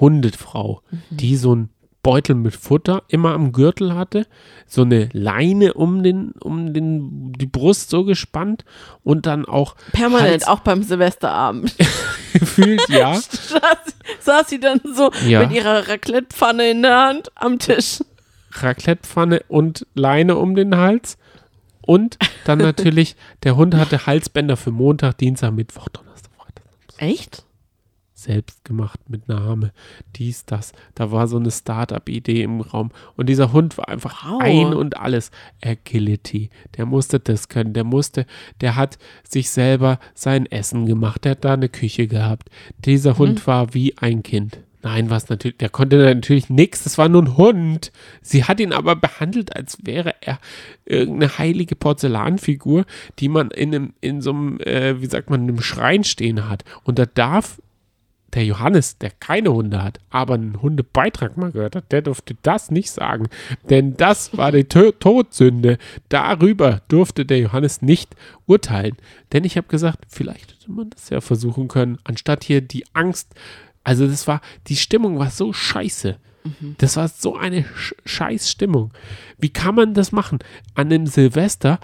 Hundefrau, 0.00 0.82
Mhm. 0.90 0.98
die 1.10 1.36
so 1.36 1.54
ein 1.54 1.68
Beutel 2.02 2.36
mit 2.36 2.54
Futter 2.54 3.02
immer 3.08 3.32
am 3.34 3.52
Gürtel 3.52 3.94
hatte, 3.94 4.26
so 4.66 4.82
eine 4.82 5.08
Leine 5.12 5.74
um 5.74 6.02
den, 6.02 6.30
um 6.40 6.72
den, 6.72 7.32
die 7.32 7.46
Brust 7.46 7.90
so 7.90 8.04
gespannt 8.04 8.64
und 9.02 9.26
dann 9.26 9.44
auch 9.44 9.74
Permanent, 9.92 10.30
Hals- 10.30 10.46
auch 10.48 10.60
beim 10.60 10.82
Silvesterabend. 10.82 11.74
gefühlt, 12.32 12.88
ja. 12.88 13.14
saß, 13.20 13.60
saß 14.20 14.48
sie 14.48 14.60
dann 14.60 14.80
so 14.94 15.10
Ja. 15.26 15.40
mit 15.40 15.50
ihrer 15.52 15.88
Raclette-Pfanne 15.88 16.70
in 16.70 16.82
der 16.82 16.96
Hand 16.98 17.30
am 17.34 17.58
Tisch. 17.58 17.98
Raclettepfanne 18.52 19.42
und 19.48 19.86
Leine 19.94 20.36
um 20.36 20.54
den 20.54 20.76
Hals. 20.76 21.18
Und 21.88 22.18
dann 22.44 22.58
natürlich, 22.58 23.16
der 23.44 23.56
Hund 23.56 23.74
hatte 23.74 24.04
Halsbänder 24.04 24.58
für 24.58 24.70
Montag, 24.70 25.16
Dienstag, 25.16 25.52
Mittwoch, 25.52 25.88
Donnerstag, 25.88 26.30
Freitag. 26.36 26.66
Echt? 26.98 27.46
Selbst 28.12 28.62
gemacht 28.62 29.00
mit 29.08 29.26
Name, 29.26 29.72
dies, 30.14 30.44
das. 30.44 30.72
Da 30.94 31.12
war 31.12 31.26
so 31.28 31.38
eine 31.38 31.50
Startup-Idee 31.50 32.42
im 32.42 32.60
Raum. 32.60 32.90
Und 33.16 33.30
dieser 33.30 33.54
Hund 33.54 33.78
war 33.78 33.88
einfach 33.88 34.30
Wow. 34.30 34.42
ein 34.42 34.74
und 34.74 34.98
alles. 34.98 35.30
Agility. 35.64 36.50
Der 36.76 36.84
musste 36.84 37.20
das 37.20 37.48
können. 37.48 37.72
Der 37.72 37.84
musste, 37.84 38.26
der 38.60 38.76
hat 38.76 38.98
sich 39.26 39.48
selber 39.48 39.98
sein 40.12 40.44
Essen 40.44 40.84
gemacht. 40.84 41.24
Der 41.24 41.30
hat 41.30 41.44
da 41.46 41.54
eine 41.54 41.70
Küche 41.70 42.06
gehabt. 42.06 42.50
Dieser 42.84 43.16
Hund 43.16 43.46
war 43.46 43.72
wie 43.72 43.96
ein 43.96 44.22
Kind. 44.22 44.58
Nein, 44.82 45.10
was 45.10 45.28
natürlich, 45.28 45.58
der 45.58 45.70
konnte 45.70 45.96
natürlich 45.98 46.50
nichts, 46.50 46.84
das 46.84 46.98
war 46.98 47.08
nur 47.08 47.22
ein 47.22 47.36
Hund. 47.36 47.90
Sie 48.22 48.44
hat 48.44 48.60
ihn 48.60 48.72
aber 48.72 48.94
behandelt, 48.94 49.56
als 49.56 49.78
wäre 49.82 50.14
er 50.20 50.38
irgendeine 50.84 51.36
heilige 51.38 51.74
Porzellanfigur, 51.74 52.84
die 53.18 53.28
man 53.28 53.50
in, 53.50 53.74
einem, 53.74 53.94
in 54.00 54.22
so 54.22 54.30
einem, 54.30 54.60
äh, 54.60 55.00
wie 55.02 55.06
sagt 55.06 55.30
man, 55.30 55.42
in 55.42 55.48
einem 55.48 55.62
Schrein 55.62 56.04
stehen 56.04 56.48
hat. 56.48 56.64
Und 56.84 56.98
da 57.00 57.06
darf 57.06 57.60
der 58.34 58.44
Johannes, 58.44 58.98
der 58.98 59.10
keine 59.10 59.52
Hunde 59.52 59.82
hat, 59.82 60.00
aber 60.10 60.34
einen 60.34 60.60
Hundebeitrag 60.60 61.36
mal 61.36 61.50
gehört 61.50 61.74
hat, 61.74 61.90
der 61.90 62.02
durfte 62.02 62.36
das 62.42 62.70
nicht 62.70 62.90
sagen. 62.90 63.28
Denn 63.70 63.96
das 63.96 64.36
war 64.36 64.52
die 64.52 64.64
Tö- 64.64 64.92
Todsünde. 64.98 65.78
Darüber 66.10 66.82
durfte 66.88 67.24
der 67.24 67.38
Johannes 67.38 67.80
nicht 67.80 68.14
urteilen. 68.46 68.96
Denn 69.32 69.44
ich 69.44 69.56
habe 69.56 69.68
gesagt, 69.68 70.04
vielleicht 70.08 70.52
hätte 70.52 70.70
man 70.70 70.90
das 70.90 71.08
ja 71.10 71.20
versuchen 71.20 71.68
können, 71.68 71.98
anstatt 72.04 72.44
hier 72.44 72.60
die 72.60 72.84
Angst. 72.92 73.34
Also 73.88 74.06
das 74.06 74.26
war, 74.26 74.42
die 74.66 74.76
Stimmung 74.76 75.18
war 75.18 75.30
so 75.30 75.54
scheiße. 75.54 76.18
Das 76.76 76.98
war 76.98 77.08
so 77.08 77.36
eine 77.36 77.64
Sch 77.74 77.94
scheiß 78.04 78.50
Stimmung. 78.50 78.92
Wie 79.38 79.48
kann 79.48 79.74
man 79.74 79.94
das 79.94 80.12
machen? 80.12 80.40
An 80.74 80.92
einem 80.92 81.06
Silvester 81.06 81.80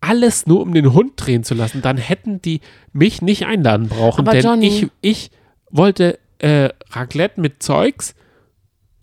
alles 0.00 0.48
nur 0.48 0.60
um 0.62 0.74
den 0.74 0.92
Hund 0.92 1.12
drehen 1.14 1.44
zu 1.44 1.54
lassen, 1.54 1.80
dann 1.80 1.96
hätten 1.96 2.42
die 2.42 2.60
mich 2.92 3.22
nicht 3.22 3.46
einladen 3.46 3.88
brauchen. 3.88 4.22
Aber 4.26 4.32
denn 4.32 4.42
Johnny- 4.44 4.66
ich, 4.66 4.90
ich 5.00 5.30
wollte 5.70 6.18
äh, 6.38 6.70
Raclette 6.90 7.40
mit 7.40 7.62
Zeugs. 7.62 8.16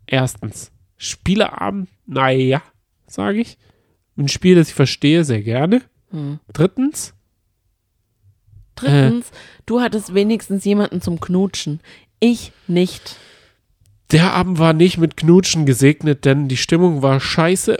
Erstens, 0.05 0.73
Spieleabend, 0.97 1.87
naja, 2.05 2.61
sage 3.07 3.39
ich. 3.39 3.57
Ein 4.17 4.27
Spiel, 4.27 4.55
das 4.55 4.67
ich 4.67 4.73
verstehe, 4.73 5.23
sehr 5.23 5.41
gerne. 5.41 5.83
Hm. 6.11 6.39
Drittens, 6.51 7.13
Drittens, 8.75 9.31
du 9.65 9.79
hattest 9.79 10.13
wenigstens 10.13 10.65
jemanden 10.65 10.99
zum 10.99 11.21
Knutschen. 11.21 11.79
Ich 12.32 12.51
nicht. 12.67 13.17
der 14.12 14.34
Abend 14.34 14.60
war 14.60 14.74
nicht 14.74 14.98
mit 14.98 15.17
Knutschen 15.17 15.65
gesegnet, 15.65 16.25
denn 16.25 16.48
die 16.48 16.58
Stimmung 16.58 17.01
war 17.01 17.20
scheiße 17.20 17.77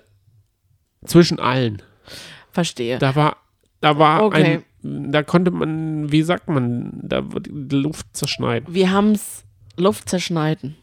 zwischen 1.06 1.40
allen. 1.40 1.82
Verstehe. 2.52 2.98
Da 3.00 3.16
war, 3.16 3.38
da 3.82 3.98
war 3.98 4.24
Okay. 4.24 4.62
ein, 4.84 5.12
da 5.12 5.24
konnte 5.24 5.52
man, 5.52 6.12
wie 6.12 6.22
sagt 6.24 6.48
man, 6.50 6.92
da 7.04 7.32
wird 7.32 7.48
die 7.50 7.76
Luft 7.76 8.08
zerschneiden. 8.14 8.74
Wir 8.74 8.92
haben 8.92 9.12
es 9.12 9.44
Luft 9.78 10.10
zerschneiden. 10.10 10.76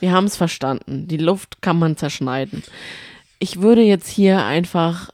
Wir 0.00 0.12
haben 0.12 0.26
es 0.26 0.36
verstanden. 0.36 1.06
Die 1.08 1.16
Luft 1.16 1.62
kann 1.62 1.78
man 1.78 1.96
zerschneiden. 1.96 2.62
Ich 3.38 3.60
würde 3.60 3.82
jetzt 3.82 4.08
hier 4.08 4.44
einfach 4.44 5.10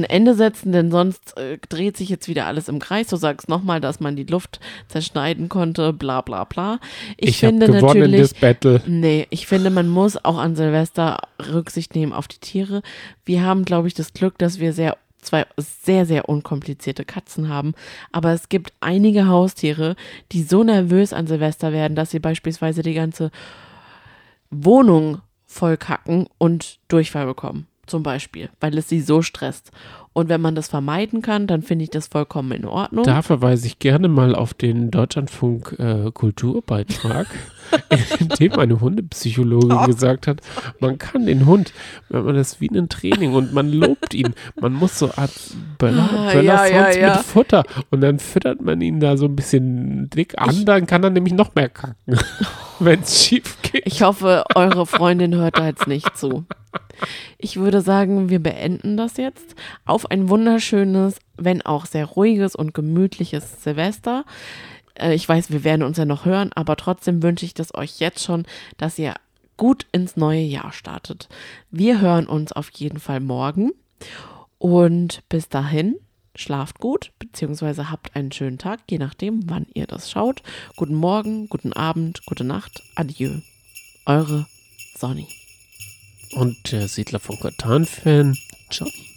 ein 0.00 0.04
Ende 0.04 0.34
setzen, 0.34 0.72
denn 0.72 0.90
sonst 0.90 1.36
äh, 1.36 1.58
dreht 1.68 1.96
sich 1.96 2.08
jetzt 2.08 2.28
wieder 2.28 2.46
alles 2.46 2.68
im 2.68 2.78
Kreis. 2.78 3.08
Du 3.08 3.16
sagst 3.16 3.48
nochmal, 3.48 3.80
dass 3.80 4.00
man 4.00 4.16
die 4.16 4.24
Luft 4.24 4.60
zerschneiden 4.88 5.48
konnte, 5.48 5.92
bla 5.92 6.20
bla 6.20 6.44
bla. 6.44 6.78
Ich, 7.16 7.30
Ich, 7.30 7.38
finde 7.38 7.66
gewonnen 7.66 7.86
natürlich, 7.86 8.20
das 8.20 8.34
Battle. 8.34 8.82
Nee, 8.86 9.26
ich 9.30 9.46
finde, 9.46 9.70
man 9.70 9.88
muss 9.88 10.22
auch 10.24 10.38
an 10.38 10.56
Silvester 10.56 11.18
Rücksicht 11.52 11.94
nehmen 11.94 12.12
auf 12.12 12.28
die 12.28 12.38
Tiere. 12.38 12.82
Wir 13.24 13.42
haben, 13.42 13.64
glaube 13.64 13.88
ich, 13.88 13.94
das 13.94 14.12
Glück, 14.12 14.38
dass 14.38 14.58
wir 14.58 14.72
sehr 14.72 14.96
zwei 15.22 15.46
sehr, 15.56 16.06
sehr 16.06 16.28
unkomplizierte 16.28 17.04
Katzen 17.04 17.48
haben. 17.48 17.74
Aber 18.12 18.32
es 18.32 18.48
gibt 18.48 18.72
einige 18.80 19.28
Haustiere, 19.28 19.96
die 20.32 20.42
so 20.42 20.64
nervös 20.64 21.12
an 21.12 21.26
Silvester 21.26 21.72
werden, 21.72 21.94
dass 21.94 22.10
sie 22.10 22.20
beispielsweise 22.20 22.82
die 22.82 22.94
ganze 22.94 23.30
Wohnung 24.50 25.20
vollkacken 25.46 26.26
und 26.38 26.78
Durchfall 26.88 27.26
bekommen. 27.26 27.66
Zum 27.86 28.02
Beispiel, 28.04 28.50
weil 28.60 28.78
es 28.78 28.88
sie 28.88 29.00
so 29.00 29.20
stresst. 29.20 29.72
Und 30.12 30.28
wenn 30.28 30.40
man 30.40 30.56
das 30.56 30.66
vermeiden 30.68 31.22
kann, 31.22 31.46
dann 31.46 31.62
finde 31.62 31.84
ich 31.84 31.90
das 31.90 32.08
vollkommen 32.08 32.50
in 32.50 32.64
Ordnung. 32.64 33.04
Da 33.04 33.22
verweise 33.22 33.66
ich 33.68 33.78
gerne 33.78 34.08
mal 34.08 34.34
auf 34.34 34.54
den 34.54 34.90
Deutschlandfunk 34.90 35.76
äh, 35.78 36.10
Kulturbeitrag, 36.12 37.28
in 38.18 38.28
dem 38.28 38.52
eine 38.58 38.80
Hundepsychologin 38.80 39.70
Oh. 39.72 39.86
gesagt 39.86 40.26
hat, 40.26 40.40
man 40.80 40.98
kann 40.98 41.26
den 41.26 41.46
Hund, 41.46 41.72
wenn 42.08 42.24
man 42.24 42.34
das 42.34 42.60
wie 42.60 42.68
ein 42.68 42.88
Training 42.88 43.34
und 43.34 43.52
man 43.52 43.70
lobt 43.70 44.12
ihn, 44.12 44.34
man 44.60 44.72
muss 44.72 44.98
so 44.98 45.12
Art 45.14 45.30
Böller, 45.78 46.08
Ah, 46.12 46.32
Böller 46.32 46.42
ja, 46.42 46.66
ja, 46.66 46.90
ja. 46.90 47.14
mit 47.16 47.24
Futter 47.24 47.62
und 47.90 48.00
dann 48.00 48.18
füttert 48.18 48.60
man 48.60 48.80
ihn 48.80 48.98
da 48.98 49.16
so 49.16 49.26
ein 49.26 49.36
bisschen 49.36 50.10
dick 50.10 50.34
an, 50.38 50.64
dann 50.64 50.86
kann 50.86 51.04
er 51.04 51.10
nämlich 51.10 51.34
noch 51.34 51.54
mehr 51.54 51.68
kacken, 51.68 52.18
wenn 52.80 53.00
es 53.02 53.24
schief 53.24 53.58
geht. 53.62 53.82
Ich 53.86 54.02
hoffe, 54.02 54.42
eure 54.56 54.86
Freundin 54.86 55.36
hört 55.36 55.56
da 55.58 55.66
jetzt 55.68 55.86
nicht 55.86 56.16
zu. 56.18 56.44
Ich 57.38 57.56
würde 57.56 57.80
sagen, 57.80 58.28
wir 58.28 58.40
beenden 58.42 58.96
das 58.96 59.16
jetzt 59.16 59.54
auf 59.86 60.10
ein 60.10 60.28
wunderschönes, 60.28 61.18
wenn 61.36 61.62
auch 61.62 61.86
sehr 61.86 62.04
ruhiges 62.04 62.54
und 62.54 62.74
gemütliches 62.74 63.62
Silvester. 63.62 64.24
Äh, 64.94 65.14
Ich 65.14 65.28
weiß, 65.28 65.50
wir 65.50 65.64
werden 65.64 65.82
uns 65.82 65.96
ja 65.96 66.04
noch 66.04 66.24
hören, 66.24 66.50
aber 66.54 66.76
trotzdem 66.76 67.22
wünsche 67.22 67.44
ich 67.46 67.54
das 67.54 67.74
euch 67.74 67.98
jetzt 68.00 68.22
schon, 68.22 68.44
dass 68.76 68.98
ihr 68.98 69.14
gut 69.56 69.86
ins 69.92 70.16
neue 70.16 70.40
Jahr 70.40 70.72
startet. 70.72 71.28
Wir 71.70 72.00
hören 72.00 72.26
uns 72.26 72.52
auf 72.52 72.70
jeden 72.72 72.98
Fall 73.00 73.20
morgen 73.20 73.72
und 74.58 75.22
bis 75.28 75.48
dahin 75.48 75.96
schlaft 76.34 76.78
gut, 76.78 77.12
beziehungsweise 77.18 77.90
habt 77.90 78.14
einen 78.14 78.32
schönen 78.32 78.58
Tag, 78.58 78.80
je 78.88 78.98
nachdem, 78.98 79.48
wann 79.50 79.66
ihr 79.74 79.86
das 79.86 80.10
schaut. 80.10 80.42
Guten 80.76 80.94
Morgen, 80.94 81.48
guten 81.48 81.72
Abend, 81.72 82.24
gute 82.24 82.44
Nacht, 82.44 82.82
adieu. 82.94 83.40
Eure 84.06 84.46
Sonny. 84.96 85.26
Und 86.32 86.72
der 86.72 86.88
Siedler 86.88 87.20
von 87.20 87.38
Katan-Fan, 87.38 88.38
Johnny. 88.70 89.09